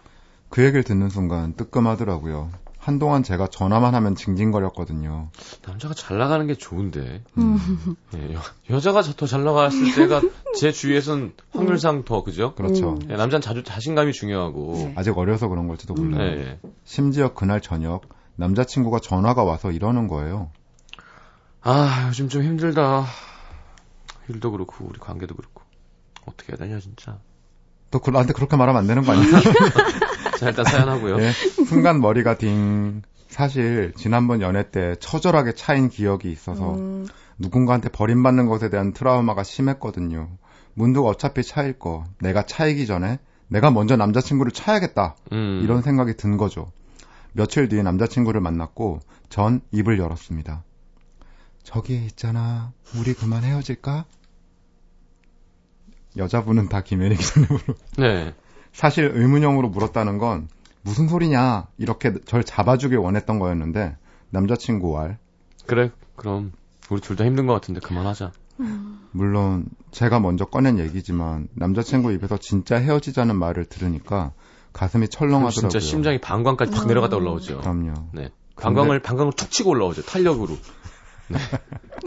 그 0.51 0.63
얘기를 0.65 0.83
듣는 0.83 1.09
순간 1.11 1.55
뜨끔하더라고요. 1.55 2.51
한동안 2.79 3.23
제가 3.23 3.49
전화만 3.49 3.95
하면 3.95 4.15
징징거렸거든요. 4.15 5.29
남자가 5.67 5.93
잘 5.93 6.17
나가는 6.17 6.47
게 6.47 6.55
좋은데. 6.55 7.23
음. 7.37 7.59
예, 8.17 8.33
여, 8.35 8.41
여자가 8.71 9.03
더 9.03 9.27
잘 9.27 9.45
나갔을 9.45 9.95
때가 9.95 10.23
제 10.59 10.73
주위에선 10.73 11.33
확률상 11.53 12.05
더, 12.05 12.23
그죠? 12.23 12.55
그렇죠. 12.55 12.93
음. 12.95 13.01
예, 13.11 13.17
남자는 13.17 13.43
자주 13.43 13.63
자신감이 13.63 14.13
중요하고. 14.13 14.73
네. 14.75 14.95
아직 14.97 15.17
어려서 15.19 15.49
그런 15.49 15.69
걸지도 15.69 15.95
음. 15.99 16.13
몰라요. 16.13 16.31
예, 16.31 16.41
예. 16.41 16.61
심지어 16.85 17.35
그날 17.35 17.61
저녁 17.61 18.09
남자친구가 18.37 19.01
전화가 19.01 19.45
와서 19.45 19.71
이러는 19.71 20.09
거예요. 20.09 20.51
아, 21.61 22.07
요즘 22.09 22.29
좀 22.31 22.43
힘들다. 22.43 23.05
일도 24.29 24.53
그렇고, 24.53 24.87
우리 24.87 24.99
관계도 24.99 25.35
그렇고. 25.35 25.58
어떻게 26.29 26.53
해야 26.53 26.57
되냐, 26.59 26.81
진짜. 26.81 27.19
또 27.91 27.99
그- 28.01 28.11
나한테 28.11 28.33
그렇게 28.33 28.57
말하면 28.57 28.81
안 28.81 28.87
되는 28.87 29.03
거 29.03 29.13
아니야? 29.13 29.25
자, 30.39 30.49
일단 30.49 30.65
사연하고요. 30.65 31.21
예, 31.21 31.33
순간 31.67 32.01
머리가 32.01 32.37
딩. 32.39 33.03
사실 33.29 33.93
지난번 33.97 34.41
연애 34.41 34.71
때 34.71 34.95
처절하게 35.01 35.53
차인 35.55 35.89
기억이 35.91 36.31
있어서 36.33 36.75
음, 36.77 37.07
누군가한테 37.39 37.89
버림받는 37.91 38.47
것에 38.47 38.71
대한 38.71 38.93
트라우마가 38.95 39.43
심했거든요. 39.43 40.31
문득 40.75 41.05
어차피 41.05 41.43
차일 41.43 41.79
거 41.79 42.05
내가 42.21 42.47
차이기 42.47 42.87
전에 42.87 43.19
내가 43.49 43.71
먼저 43.71 43.97
남자친구를 43.97 44.53
차야겠다 44.53 45.17
음. 45.33 45.61
이런 45.63 45.83
생각이 45.83 46.17
든 46.17 46.37
거죠. 46.39 46.73
며칠 47.33 47.69
뒤에 47.69 47.83
남자친구를 47.83 48.41
만났고 48.41 49.01
전 49.29 49.61
입을 49.73 49.99
열었습니다. 49.99 50.65
저기 51.63 51.97
있잖아. 52.07 52.73
우리 52.97 53.13
그만 53.13 53.45
헤어질까? 53.45 54.07
여자분은 56.19 56.69
다 56.69 56.83
김혜리 56.83 57.17
기자님으로 57.17 57.61
네. 57.99 58.35
사실 58.73 59.11
의문형으로 59.15 59.69
물었다는 59.71 60.19
건 60.19 60.49
무슨 60.83 61.09
소리냐 61.09 61.67
이렇게 61.79 62.13
절 62.25 62.45
잡아주길 62.45 62.99
원했던 62.99 63.39
거였는데 63.39 63.97
남자친구 64.31 64.95
말 64.95 65.19
그래, 65.67 65.91
그럼. 66.17 66.53
우리 66.91 67.01
둘 67.01 67.17
다 67.17 67.25
힘든 67.25 67.47
것 67.47 67.53
같은데 67.55 67.81
그만하자. 67.81 68.33
물론 69.13 69.67
제가 69.91 70.21
먼저 70.21 70.45
꺼낸 70.45 70.79
얘기지만 70.79 71.49
남자친구 71.55 72.13
입에서 72.13 72.37
진짜 72.39 72.77
헤어지자는 72.77 73.37
말을 73.37 73.67
들으니까 73.67 74.33
가슴이 74.73 75.09
철렁하더라고요. 75.09 75.51
진짜 75.51 75.79
심장이 75.81 76.19
방광까지 76.21 76.73
탁 76.73 76.87
내려갔다 76.87 77.17
올라오죠. 77.17 77.61
그럼요. 77.61 77.95
네. 78.13 78.31
방광을, 78.57 79.01
방광을 79.01 79.33
툭 79.35 79.51
치고 79.51 79.71
올라오죠. 79.71 80.03
탄력으로. 80.03 80.57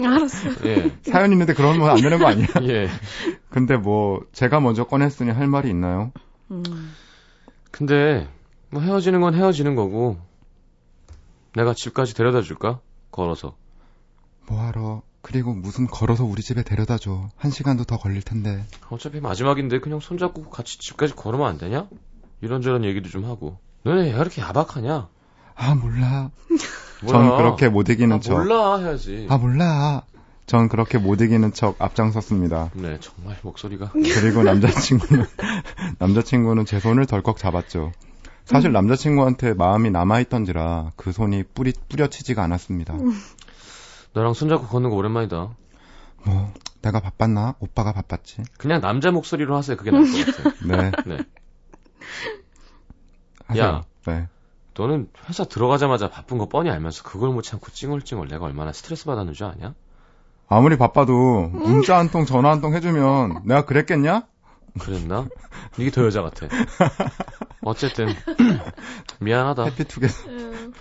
알았어. 0.04 0.50
예. 0.66 0.96
사연 1.04 1.32
있는데 1.32 1.54
그러면 1.54 1.90
안 1.90 1.98
되는 2.02 2.20
거 2.20 2.28
아니야? 2.28 2.48
예. 2.64 2.90
근데 3.50 3.78
뭐 3.78 4.22
제가 4.32 4.60
먼저 4.60 4.86
꺼냈으니 4.86 5.32
할 5.32 5.48
말이 5.48 5.70
있나요? 5.70 6.12
음. 6.50 6.64
근데, 7.72 8.28
뭐 8.70 8.82
헤어지는 8.82 9.22
건 9.22 9.34
헤어지는 9.34 9.76
거고, 9.76 10.18
내가 11.56 11.74
집까지 11.74 12.14
데려다 12.14 12.42
줄까? 12.42 12.80
걸어서. 13.12 13.56
뭐하러? 14.48 15.02
그리고 15.22 15.54
무슨 15.54 15.88
걸어서 15.88 16.26
우리 16.26 16.42
집에 16.42 16.64
데려다 16.64 16.98
줘. 16.98 17.30
한 17.36 17.52
시간도 17.52 17.86
더 17.86 17.98
걸릴 17.98 18.22
텐데. 18.22 18.66
어차피 18.90 19.20
마지막인데 19.20 19.80
그냥 19.80 20.00
손잡고 20.00 20.50
같이 20.50 20.80
집까지 20.80 21.14
걸으면 21.16 21.48
안 21.48 21.58
되냐? 21.58 21.88
이런저런 22.42 22.84
얘기도 22.84 23.10
좀 23.10 23.26
하고. 23.26 23.58
너네 23.84 24.02
왜 24.02 24.10
이렇게 24.10 24.42
야박하냐? 24.42 25.10
아 25.56 25.76
몰라. 25.76 26.32
몰라. 27.02 27.12
전 27.12 27.38
그렇게 27.38 27.70
못 27.70 27.90
이기는 27.90 28.16
아, 28.16 28.20
척. 28.20 28.34
몰라 28.34 28.78
해야지. 28.78 29.28
아 29.30 29.38
몰라. 29.38 30.04
전 30.46 30.68
그렇게 30.68 30.98
못 30.98 31.22
이기는 31.22 31.54
척 31.54 31.76
앞장섰습니다. 31.82 32.72
네, 32.74 32.98
정말 33.00 33.38
목소리가. 33.42 33.92
그리고 33.94 34.44
남자친구는 34.44 35.26
남자친구는 36.00 36.66
제 36.66 36.80
손을 36.80 37.06
덜컥 37.06 37.38
잡았죠. 37.38 37.92
사실 38.44 38.72
남자친구한테 38.74 39.54
마음이 39.54 39.92
남아있던지라 39.92 40.92
그 40.98 41.12
손이 41.12 41.44
뿌리 41.54 41.74
뿌려치지가 41.90 42.44
않았습니다. 42.44 42.96
너랑 44.14 44.34
손잡고 44.34 44.68
걷는 44.68 44.90
거 44.90 44.96
오랜만이다. 44.98 45.56
뭐 46.26 46.54
내가 46.82 47.00
바빴나? 47.00 47.56
오빠가 47.60 47.94
바빴지. 47.94 48.44
그냥 48.58 48.82
남자 48.82 49.12
목소리로 49.12 49.56
하세요. 49.56 49.78
그게 49.78 49.92
나을 49.92 50.04
것 50.04 50.44
같아. 50.44 50.56
네. 50.66 50.92
네. 51.06 51.18
하세요. 53.48 53.64
야. 53.64 53.84
네. 54.08 54.28
너는 54.78 55.10
회사 55.28 55.44
들어가자마자 55.44 56.10
바쁜 56.10 56.38
거 56.38 56.48
뻔히 56.48 56.70
알면서 56.70 57.04
그걸 57.04 57.30
못 57.32 57.42
참고 57.42 57.70
찡얼찡얼 57.72 58.28
내가 58.30 58.46
얼마나 58.46 58.72
스트레스 58.72 59.06
받았는 59.06 59.34
줄 59.34 59.48
아냐? 59.48 59.74
아무리 60.48 60.78
바빠도 60.78 61.14
문자 61.50 61.98
한 61.98 62.10
통, 62.10 62.26
전화 62.26 62.52
한 62.52 62.62
통 62.62 62.74
해주면 62.74 63.44
내가 63.46 63.66
그랬겠냐? 63.66 64.28
그랬나? 64.80 65.28
이게 65.78 65.92
더 65.92 66.06
여자 66.06 66.22
같아. 66.22 66.48
어쨌든 67.64 68.08
미안하다. 69.20 69.64
해피투게더. 69.66 70.14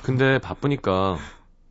근데 0.02 0.38
바쁘니까 0.38 1.18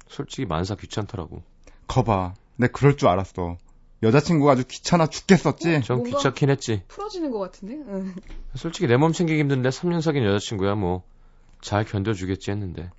솔직히 0.07 0.45
만사 0.45 0.75
귀찮더라고. 0.75 1.41
거봐. 1.87 2.33
내 2.57 2.67
그럴 2.67 2.97
줄 2.97 3.07
알았어. 3.07 3.57
여자친구가 4.03 4.53
아주 4.53 4.63
귀찮아 4.67 5.07
죽겠었지? 5.07 5.81
좀 5.81 5.97
뭔가- 5.99 6.17
귀찮긴 6.17 6.49
했지. 6.49 6.83
풀어지는 6.87 7.31
것 7.31 7.39
같은데? 7.39 7.75
응. 7.87 8.13
솔직히 8.55 8.87
내 8.87 8.97
몸 8.97 9.11
챙기기 9.13 9.39
힘든데 9.39 9.69
3년 9.69 10.01
사귄 10.01 10.23
여자친구야 10.25 10.75
뭐 10.75 11.03
잘 11.61 11.83
견뎌주겠지 11.85 12.51
했는데 12.51 12.89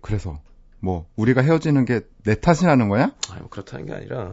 그래서 0.00 0.40
뭐 0.80 1.06
우리가 1.16 1.42
헤어지는 1.42 1.84
게 1.84 2.00
내 2.24 2.34
탓이라는 2.38 2.88
거야? 2.90 3.10
아유 3.30 3.48
그렇다는 3.48 3.86
게 3.86 3.94
아니라 3.94 4.32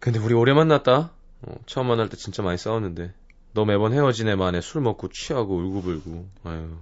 근데 0.00 0.18
우리 0.18 0.34
오래 0.34 0.52
만났다 0.52 1.10
어, 1.42 1.54
처음 1.64 1.86
만날 1.86 2.10
때 2.10 2.16
진짜 2.18 2.42
많이 2.42 2.58
싸웠는데 2.58 3.14
너 3.54 3.64
매번 3.64 3.94
헤어진 3.94 4.28
애만에 4.28 4.60
술 4.60 4.82
먹고 4.82 5.08
취하고 5.08 5.56
울고불고 5.56 6.28
아유 6.44 6.76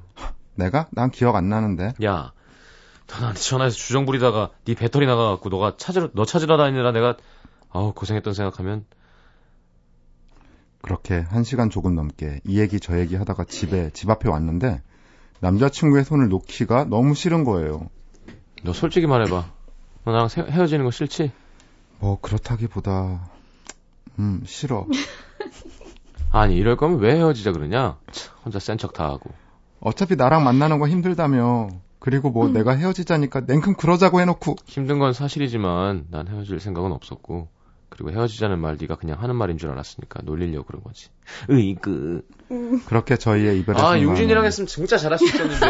내가? 0.57 0.89
난 0.91 1.11
기억 1.11 1.37
안 1.37 1.49
나는데. 1.49 1.93
야 2.03 2.33
너 3.07 3.21
나한테 3.21 3.39
전화해서 3.41 3.77
주정 3.77 4.05
부리다가 4.07 4.51
네 4.65 4.75
배터리 4.75 5.07
나가갖고 5.07 5.49
너가 5.51 5.77
찾으러 5.77 6.11
너 6.15 6.25
찾으러 6.25 6.57
다니느라 6.57 6.91
내가 6.91 7.17
아우 7.71 7.93
고생했던 7.95 8.35
생각하면 8.35 8.85
그렇게 10.87 11.18
한 11.18 11.42
시간 11.42 11.68
조금 11.68 11.96
넘게 11.96 12.40
이 12.44 12.61
얘기 12.61 12.79
저 12.79 12.96
얘기 13.01 13.16
하다가 13.16 13.42
집에 13.44 13.91
집 13.93 14.09
앞에 14.09 14.28
왔는데 14.28 14.80
남자친구의 15.41 16.05
손을 16.05 16.28
놓기가 16.28 16.84
너무 16.84 17.14
싫은 17.16 17.43
거예요. 17.43 17.89
너 18.62 18.72
솔직히 18.72 19.09
말해봐 19.09 19.45
너 20.05 20.12
나랑 20.12 20.28
세- 20.28 20.43
헤어지는 20.49 20.84
거 20.84 20.93
싫지? 20.93 21.32
뭐 21.99 22.20
그렇다기보다 22.20 23.28
음 24.20 24.43
싫어. 24.47 24.87
아니 26.30 26.57
이럴 26.57 26.76
거면 26.76 27.01
왜 27.01 27.16
헤어지자 27.16 27.51
그러냐 27.51 27.99
참, 28.12 28.34
혼자 28.45 28.61
센 28.61 28.76
척 28.78 28.93
다 28.93 29.07
하고 29.07 29.30
어차피 29.80 30.14
나랑 30.14 30.45
만나는 30.45 30.78
거 30.78 30.87
힘들다며. 30.89 31.68
그리고 31.99 32.30
뭐 32.30 32.49
내가 32.49 32.72
헤어지자니까 32.76 33.41
냉큼 33.41 33.74
그러자고 33.74 34.20
해놓고 34.20 34.55
힘든 34.66 35.01
건 35.01 35.12
사실이지만 35.12 36.07
난 36.11 36.28
헤어질 36.28 36.61
생각은 36.61 36.93
없었고 36.93 37.49
그리고 37.89 38.11
헤어지자는 38.11 38.59
말 38.59 38.76
네가 38.80 38.97
그냥 38.97 39.22
하는 39.22 39.37
말인 39.37 39.59
줄 39.59 39.70
알았으니까 39.70 40.20
놀리려고 40.24 40.66
그런 40.66 40.82
거지. 40.82 41.09
으이그. 41.51 42.22
그렇게 42.87 43.16
저희의 43.16 43.59
이별의 43.61 43.80
아 43.80 43.84
순간은 43.93 44.03
용진이랑 44.03 44.45
했으면 44.45 44.66
진짜 44.66 44.97
잘할 44.99 45.18
수 45.18 45.24
있었는데. 45.24 45.66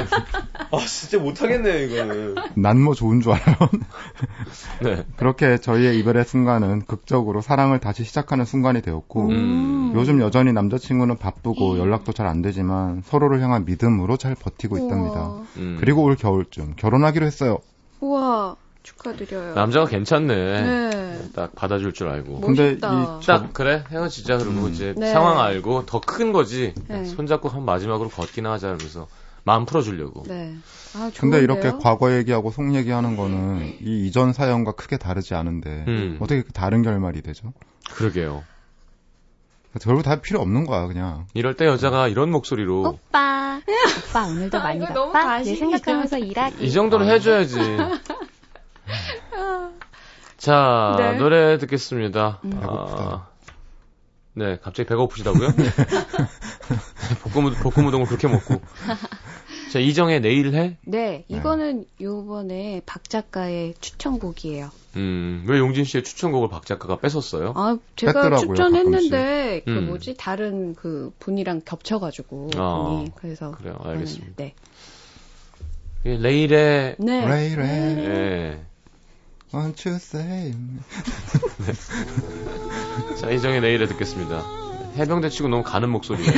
아 0.73 0.79
진짜 0.87 1.19
못하겠네 1.19 1.85
이거는. 1.85 2.35
난 2.57 2.79
뭐 2.83 2.95
좋은 2.95 3.21
줄 3.21 3.33
알아요. 3.33 3.57
네. 4.83 5.05
그렇게 5.17 5.59
저희의 5.59 5.99
이별의 6.01 6.25
순간은 6.25 6.83
극적으로 6.87 7.41
사랑을 7.41 7.81
다시 7.81 8.05
시작하는 8.05 8.45
순간이 8.45 8.83
되었고 8.83 9.29
음. 9.29 9.93
요즘 9.95 10.21
여전히 10.21 10.53
남자친구는 10.53 11.17
바쁘고 11.19 11.79
연락도 11.79 12.13
잘 12.13 12.27
안 12.27 12.43
되지만 12.43 13.03
서로를 13.05 13.41
향한 13.41 13.65
믿음으로 13.65 14.17
잘 14.17 14.35
버티고 14.35 14.79
있답니다. 14.79 15.21
우와. 15.29 15.43
음. 15.59 15.77
그리고 15.79 16.03
올 16.03 16.17
겨울쯤 16.17 16.75
결혼하기로 16.77 17.25
했어요. 17.25 17.59
우와. 18.01 18.57
축하드려요. 18.87 19.55
남자가 19.55 19.87
괜찮네. 19.87 20.35
네. 20.63 21.19
딱 21.35 21.55
받아줄 21.55 21.93
줄 21.93 22.09
알고. 22.09 22.41
근데 22.41 22.79
딱 22.79 23.21
그래 23.53 23.83
헤어지자 23.91 24.39
그러고 24.39 24.67
음. 24.67 24.73
이제 24.73 24.95
네. 24.97 25.13
상황 25.13 25.41
알고 25.41 25.87
더 25.87 26.01
큰 26.07 26.33
거지 26.33 26.73
네. 26.89 27.05
손잡고 27.05 27.49
한 27.49 27.65
마지막으로 27.65 28.09
걷기나 28.11 28.53
하자 28.53 28.69
그러면서 28.69 29.09
마음 29.43 29.67
풀어주려고 29.67 30.23
네. 30.29 30.55
아, 30.95 31.11
근데? 31.19 31.41
이렇게 31.41 31.73
과거 31.83 32.13
얘기하고 32.17 32.51
속 32.53 32.75
얘기하는 32.75 33.17
거는 33.17 33.77
이 33.81 34.07
이전 34.07 34.33
사연과 34.33 34.73
크게 34.73 34.97
다르지 34.99 35.35
않은데 35.35 35.85
음. 35.89 36.17
어떻게 36.21 36.43
그 36.43 36.53
다른 36.53 36.83
결말이 36.83 37.23
되죠? 37.23 37.53
그러게요 37.93 38.45
결국 39.83 40.03
다 40.05 40.17
필요 40.17 40.41
없는 40.41 40.65
거야 40.65 40.87
그냥. 40.87 41.27
이럴 41.35 41.55
때 41.55 41.67
여자가 41.67 42.09
이런 42.09 42.31
목소리로 42.31 42.81
오빠. 42.83 43.61
오빠 44.09 44.27
오늘도 44.27 44.59
아, 44.59 44.63
많이 44.63 44.81
바빠? 44.81 45.39
내. 45.43 45.55
생각하면서 45.55 46.19
일하기. 46.19 46.65
이 46.65 46.73
정도는 46.73 47.09
해줘야지 47.09 47.59
자 50.47 50.95
네. 50.97 51.19
노래 51.19 51.59
듣겠습니다 51.59 52.39
음. 52.45 52.61
아, 52.63 53.27
네 54.35 54.59
갑자기 54.63 54.89
배가 54.89 55.01
고프시다고요? 55.01 55.49
볶음, 57.35 57.53
볶음 57.55 57.87
우동을 57.89 58.07
그렇게 58.07 58.29
먹고 58.29 58.61
자 59.73 59.81
이정의 59.81 60.21
내일 60.21 60.55
해? 60.55 60.79
네, 60.85 61.25
이거는 61.27 61.85
요번에 62.01 62.81
박 62.87 63.11
작가의 63.11 63.75
추천곡이에요. 63.81 64.71
음, 64.95 65.45
왜 65.49 65.59
용진 65.59 65.85
씨의 65.85 66.05
추천곡을 66.05 66.49
박 66.49 66.65
작가가 66.65 66.97
뺏었어요? 66.99 67.53
아, 67.57 67.77
제가 67.97 68.13
뺐더라고요, 68.13 68.55
추천했는데 68.55 69.63
그 69.65 69.71
음. 69.71 69.87
뭐지 69.87 70.15
다른 70.17 70.75
그 70.75 71.13
분이랑 71.19 71.63
겹쳐가지고 71.65 72.51
아, 72.57 72.85
분이 72.85 73.11
그래서 73.17 73.51
그래요, 73.51 73.77
알겠습니다. 73.83 74.35
네, 74.37 74.55
이 76.05 76.17
레일의 76.17 76.97
네, 76.99 77.27
레이레 77.27 77.65
예. 77.65 78.76
Won't 79.57 79.89
you 79.89 79.97
say 79.97 80.53
자, 83.19 83.31
이정의 83.31 83.63
내일에 83.63 83.87
듣겠습니다. 83.87 84.43
해병대 84.97 85.31
치고 85.31 85.49
너무 85.49 85.63
가는 85.63 85.89
목소리예요. 85.89 86.31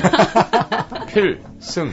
필승. 1.08 1.92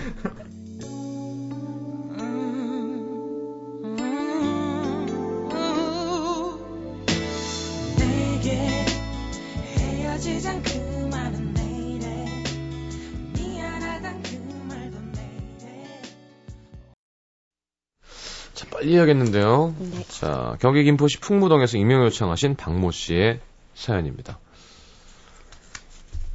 빨리 18.85 18.95
해야겠는데요. 18.95 19.73
네. 19.79 20.05
자, 20.09 20.55
경기 20.59 20.83
김포시 20.83 21.19
풍무동에서 21.19 21.77
익명 21.77 22.03
요청하신 22.05 22.55
박모 22.55 22.91
씨의 22.91 23.39
사연입니다. 23.73 24.37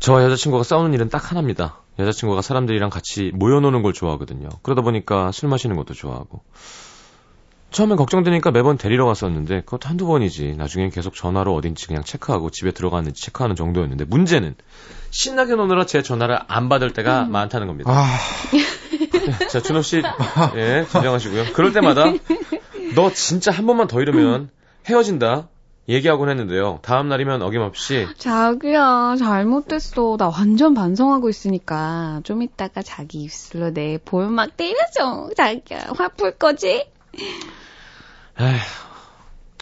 저와 0.00 0.24
여자친구가 0.24 0.64
싸우는 0.64 0.92
일은 0.94 1.08
딱 1.08 1.30
하나입니다. 1.30 1.78
여자친구가 2.00 2.42
사람들이랑 2.42 2.90
같이 2.90 3.30
모여노는 3.34 3.82
걸 3.82 3.92
좋아하거든요. 3.92 4.48
그러다 4.62 4.82
보니까 4.82 5.30
술 5.30 5.48
마시는 5.48 5.76
것도 5.76 5.94
좋아하고. 5.94 6.42
처음엔 7.70 7.96
걱정되니까 7.96 8.50
매번 8.50 8.76
데리러 8.76 9.06
갔었는데 9.06 9.60
그것도 9.60 9.88
한두 9.88 10.06
번이지. 10.06 10.54
나중엔 10.56 10.90
계속 10.90 11.14
전화로 11.14 11.54
어딘지 11.54 11.86
그냥 11.86 12.02
체크하고 12.02 12.50
집에 12.50 12.72
들어갔는지 12.72 13.22
체크하는 13.22 13.54
정도였는데 13.54 14.06
문제는 14.06 14.56
신나게 15.10 15.54
노느라 15.54 15.86
제 15.86 16.02
전화를 16.02 16.40
안 16.48 16.68
받을 16.68 16.92
때가 16.92 17.26
많다는 17.26 17.68
겁니다. 17.68 17.92
아 17.92 18.18
자, 19.50 19.60
준호 19.60 19.82
씨, 19.82 20.02
예, 20.56 20.84
진정하시고요. 20.90 21.52
그럴 21.52 21.72
때마다 21.72 22.04
너 22.94 23.10
진짜 23.12 23.50
한 23.50 23.66
번만 23.66 23.86
더 23.86 24.00
이러면 24.00 24.50
헤어진다. 24.88 25.48
얘기하곤 25.88 26.28
했는데요. 26.28 26.78
다음 26.82 27.08
날이면 27.08 27.42
어김없이 27.42 28.06
자기야 28.18 29.16
잘못됐어. 29.18 30.16
나 30.18 30.28
완전 30.28 30.74
반성하고 30.74 31.28
있으니까 31.28 32.20
좀 32.22 32.42
이따가 32.42 32.82
자기 32.82 33.22
입술로 33.22 33.70
내 33.72 33.98
볼 34.04 34.28
막 34.30 34.56
때려줘. 34.56 35.30
자기야 35.36 35.92
화풀 35.96 36.32
거지? 36.36 36.86
에휴, 38.40 38.58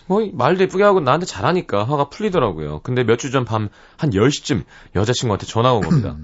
뭐 0.06 0.28
말도 0.32 0.64
예쁘게 0.64 0.82
하고 0.84 1.00
나한테 1.00 1.24
잘하니까 1.26 1.84
화가 1.84 2.10
풀리더라고요. 2.10 2.80
근데 2.82 3.04
몇 3.04 3.16
주 3.18 3.30
전 3.30 3.44
밤 3.46 3.68
한 3.96 4.10
10시쯤 4.10 4.64
여자친구한테 4.96 5.46
전화가 5.46 5.76
온 5.76 5.82
겁니다. 5.82 6.16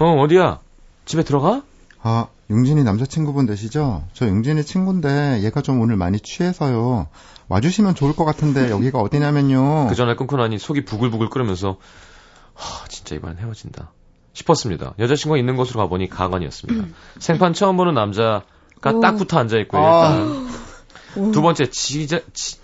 어, 0.00 0.20
어디야? 0.20 0.60
집에 1.06 1.22
들어가? 1.22 1.62
아, 2.02 2.26
용진이 2.50 2.84
남자친구분 2.84 3.46
되시죠? 3.46 4.04
저 4.12 4.28
용진이 4.28 4.64
친구인데 4.64 5.42
얘가 5.42 5.62
좀 5.62 5.80
오늘 5.80 5.96
많이 5.96 6.20
취해서요. 6.20 7.08
와주시면 7.48 7.94
좋을 7.94 8.14
것 8.14 8.24
같은데 8.24 8.70
여기가 8.70 8.98
어디냐면요. 8.98 9.88
그 9.88 9.94
전화를 9.94 10.16
끊고 10.16 10.36
나니 10.36 10.58
속이 10.58 10.84
부글부글 10.84 11.30
끓으면서 11.30 11.78
하, 12.54 12.86
진짜 12.88 13.14
이번엔 13.14 13.38
헤어진다 13.38 13.92
싶었습니다. 14.34 14.94
여자친구가 14.98 15.38
있는 15.38 15.56
곳으로 15.56 15.80
가보니 15.80 16.08
가관이었습니다. 16.08 16.88
생판 17.18 17.54
처음 17.54 17.76
보는 17.76 17.94
남자가 17.94 18.42
오. 18.92 19.00
딱 19.00 19.16
붙어 19.16 19.38
앉아 19.38 19.58
있고요. 19.60 19.82
아. 19.82 20.16
일단 20.18 21.32
두 21.32 21.42
번째 21.42 21.70
지자, 21.70 22.20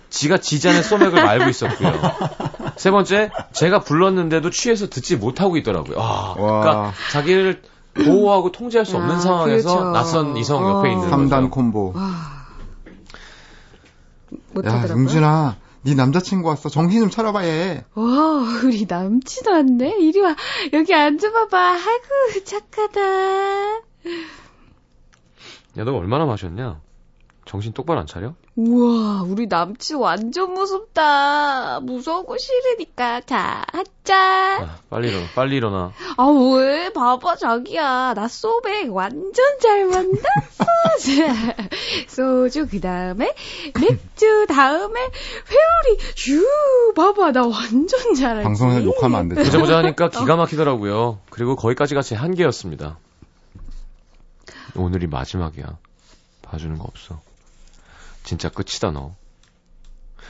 지, 0.09 0.27
가 0.27 0.37
지잔의 0.37 0.83
소맥을 0.83 1.23
말고 1.23 1.49
있었고요. 1.49 1.93
세 2.75 2.91
번째 2.91 3.31
제가 3.53 3.79
불렀는데도 3.79 4.49
취해서 4.49 4.89
듣지 4.89 5.15
못하고 5.15 5.55
있더라고요. 5.57 5.97
아, 5.99 6.35
와. 6.37 6.59
그러니까 6.61 6.93
자기를 7.11 7.61
보호하고 7.93 8.51
통제할 8.51 8.85
수 8.85 8.97
없는 8.97 9.15
아, 9.15 9.19
상황에서 9.19 9.69
그렇죠. 9.75 9.91
낯선 9.91 10.37
이성 10.37 10.67
옆에 10.69 10.89
어. 10.89 10.91
있는 10.91 11.09
삼단 11.09 11.41
거죠. 11.43 11.51
콤보. 11.51 11.93
와. 11.95 12.41
야. 14.65 14.87
용진아, 14.89 15.57
네 15.83 15.95
남자친구 15.95 16.47
왔어. 16.47 16.69
정신 16.69 17.01
좀 17.01 17.09
차려봐 17.09 17.45
얘. 17.45 17.83
와, 17.95 18.03
우리 18.63 18.85
남친 18.87 19.47
왔네? 19.47 19.97
이리 19.99 20.19
와. 20.21 20.35
여기 20.73 20.93
앉아봐봐. 20.93 21.57
아이고, 21.73 22.45
착하다. 22.45 23.01
야, 25.77 25.83
너 25.85 25.93
얼마나 25.95 26.25
마셨냐? 26.25 26.79
정신 27.45 27.73
똑바로 27.73 27.99
안 27.99 28.05
차려? 28.07 28.35
우와, 28.57 29.23
우리 29.23 29.47
남친 29.47 29.95
완전 29.97 30.53
무섭다. 30.53 31.79
무서우고 31.79 32.37
싫으니까. 32.37 33.21
자, 33.21 33.63
하자. 33.71 34.63
아, 34.63 34.77
빨리 34.89 35.07
일어나, 35.07 35.25
빨리 35.33 35.55
일어나. 35.55 35.93
아, 36.17 36.25
왜? 36.25 36.91
봐봐, 36.91 37.37
자기야. 37.37 38.13
나 38.13 38.27
소맥 38.27 38.93
완전 38.93 39.33
잘 39.61 39.85
만났어. 39.85 40.65
자, 40.99 41.55
소주, 42.09 42.67
그 42.67 42.81
다음에 42.81 43.33
맥주, 43.79 44.45
다음에 44.49 44.99
회오리. 44.99 45.99
슈, 46.17 46.93
봐봐. 46.95 47.31
나 47.31 47.47
완전 47.47 48.13
잘하지. 48.15 48.43
방송에서 48.43 48.83
욕하면 48.83 49.19
안 49.19 49.29
되죠. 49.29 49.43
보자 49.43 49.59
보자 49.59 49.77
하니까 49.77 50.09
기가 50.09 50.35
막히더라고요. 50.35 51.19
그리고 51.29 51.55
거기까지가 51.55 52.01
제 52.01 52.15
한계였습니다. 52.15 52.97
오늘이 54.75 55.07
마지막이야. 55.07 55.77
봐주는 56.41 56.77
거 56.77 56.83
없어. 56.83 57.21
진짜 58.23 58.49
끝이다 58.49 58.91
너. 58.91 59.15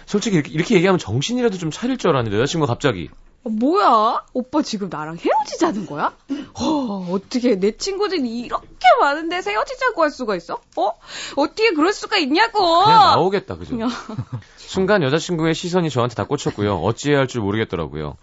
솔직히 0.05 0.35
이렇게, 0.37 0.51
이렇게 0.51 0.75
얘기하면 0.75 0.99
정신이라도 0.99 1.57
좀 1.57 1.71
차릴 1.71 1.97
줄 1.97 2.09
알았는데 2.11 2.37
여자친구가 2.37 2.73
갑자기 2.73 3.09
어, 3.43 3.49
뭐야? 3.49 4.23
오빠 4.33 4.61
지금 4.61 4.89
나랑 4.89 5.17
헤어지자는 5.17 5.87
거야? 5.87 6.13
어, 6.53 7.07
어떻게 7.11 7.55
내 7.55 7.75
친구들이 7.75 8.39
이렇게 8.41 8.67
많은데 8.99 9.37
헤어지자고 9.37 10.03
할 10.03 10.11
수가 10.11 10.35
있어? 10.35 10.61
어? 10.77 10.91
어떻게 11.35 11.71
그럴 11.71 11.91
수가 11.93 12.17
있냐고! 12.17 12.59
그냥 12.83 12.99
나오겠다 12.99 13.55
그죠? 13.57 13.79
야. 13.79 13.87
순간 14.57 15.01
여자친구의 15.01 15.55
시선이 15.55 15.89
저한테 15.89 16.13
다 16.15 16.25
꽂혔고요. 16.25 16.77
어찌해야 16.81 17.19
할 17.19 17.27
줄 17.27 17.41
모르겠더라고요. 17.41 18.15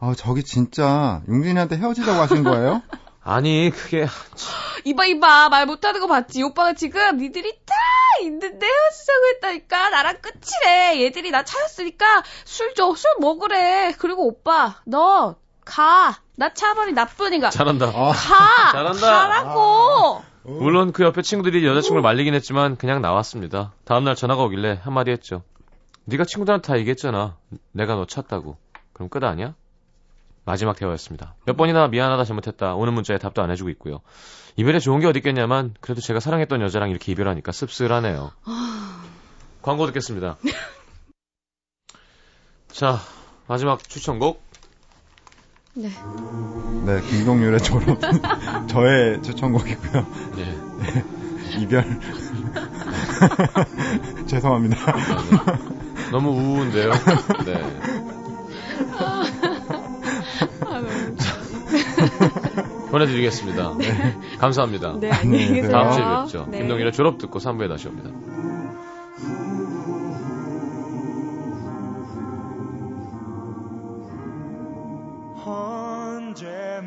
아, 0.00 0.12
저기 0.16 0.42
진짜 0.42 1.22
용진이한테 1.28 1.76
헤어지자고 1.76 2.20
하신 2.20 2.42
거예요? 2.44 2.82
아니 3.24 3.70
그게 3.70 4.06
이봐, 4.84 5.06
이봐. 5.06 5.48
말 5.48 5.64
못하는 5.66 6.00
거 6.00 6.06
봤지? 6.06 6.42
오빠가 6.42 6.74
지금 6.74 7.16
니들이 7.16 7.52
다 7.64 7.74
있는데 8.22 8.66
헤어지자고 8.66 9.26
했다니까. 9.34 9.90
나랑 9.90 10.16
끝이래. 10.20 11.02
얘들이 11.02 11.30
나 11.30 11.42
차였으니까 11.42 12.22
술 12.44 12.74
줘. 12.74 12.94
술 12.94 13.10
먹으래. 13.20 13.94
그리고 13.98 14.26
오빠, 14.26 14.76
너, 14.84 15.36
가. 15.64 16.18
나 16.36 16.52
차버리 16.52 16.92
나쁘니까. 16.92 17.48
잘한다. 17.50 17.86
아, 17.86 18.12
가! 18.12 18.72
잘한다. 18.72 19.00
가라고! 19.00 20.22
물론 20.42 20.92
그 20.92 21.02
옆에 21.04 21.22
친구들이 21.22 21.64
여자친구를 21.66 22.02
말리긴 22.02 22.34
했지만 22.34 22.76
그냥 22.76 23.00
나왔습니다. 23.00 23.72
다음날 23.84 24.16
전화가 24.16 24.42
오길래 24.42 24.80
한마디 24.82 25.10
했죠. 25.12 25.42
네가 26.04 26.24
친구들한테 26.24 26.66
다 26.66 26.78
얘기했잖아. 26.78 27.38
내가 27.72 27.94
너 27.94 28.04
찼다고. 28.04 28.58
그럼 28.92 29.08
끝 29.08 29.24
아니야? 29.24 29.54
마지막 30.44 30.76
대화였습니다. 30.76 31.34
몇 31.46 31.56
번이나 31.56 31.88
미안하다 31.88 32.24
잘못했다. 32.24 32.74
오는 32.74 32.92
문자에 32.92 33.18
답도 33.18 33.42
안 33.42 33.50
해주고 33.50 33.70
있고요. 33.70 34.00
이별에 34.56 34.78
좋은 34.78 35.00
게 35.00 35.06
어디 35.06 35.18
있겠냐만 35.18 35.74
그래도 35.80 36.00
제가 36.00 36.20
사랑했던 36.20 36.60
여자랑 36.60 36.90
이렇게 36.90 37.12
이별하니까 37.12 37.52
씁쓸하네요. 37.52 38.32
광고 39.62 39.86
듣겠습니다. 39.86 40.36
자 42.68 42.98
마지막 43.46 43.88
추천곡 43.88 44.42
네. 45.76 45.88
네, 46.84 47.00
김동률의 47.00 47.60
졸업. 47.60 47.98
저의 48.68 49.20
추천곡이고요. 49.22 50.06
네. 50.36 50.56
이별. 51.58 51.82
죄송합니다. 54.26 54.76
감사합니다. 54.76 55.58
너무 56.12 56.30
우운데요. 56.30 56.90
네. 57.44 57.60
아, 62.04 62.08
너무 62.84 62.90
보내드리겠습니다. 62.90 63.72
감사합니다. 64.38 64.96
네, 65.00 65.10
안녕히 65.10 65.48
계세요. 65.48 65.70
다음 65.70 65.92
주에 65.92 66.04
뵙죠. 66.38 66.50
네. 66.50 66.58
김동일의 66.58 66.92
졸업 66.92 67.18
듣고 67.18 67.38
3부에 67.38 67.68
다시 67.68 67.88
옵니다. 67.88 68.10
언제 75.46 76.46
헤어 76.46 76.84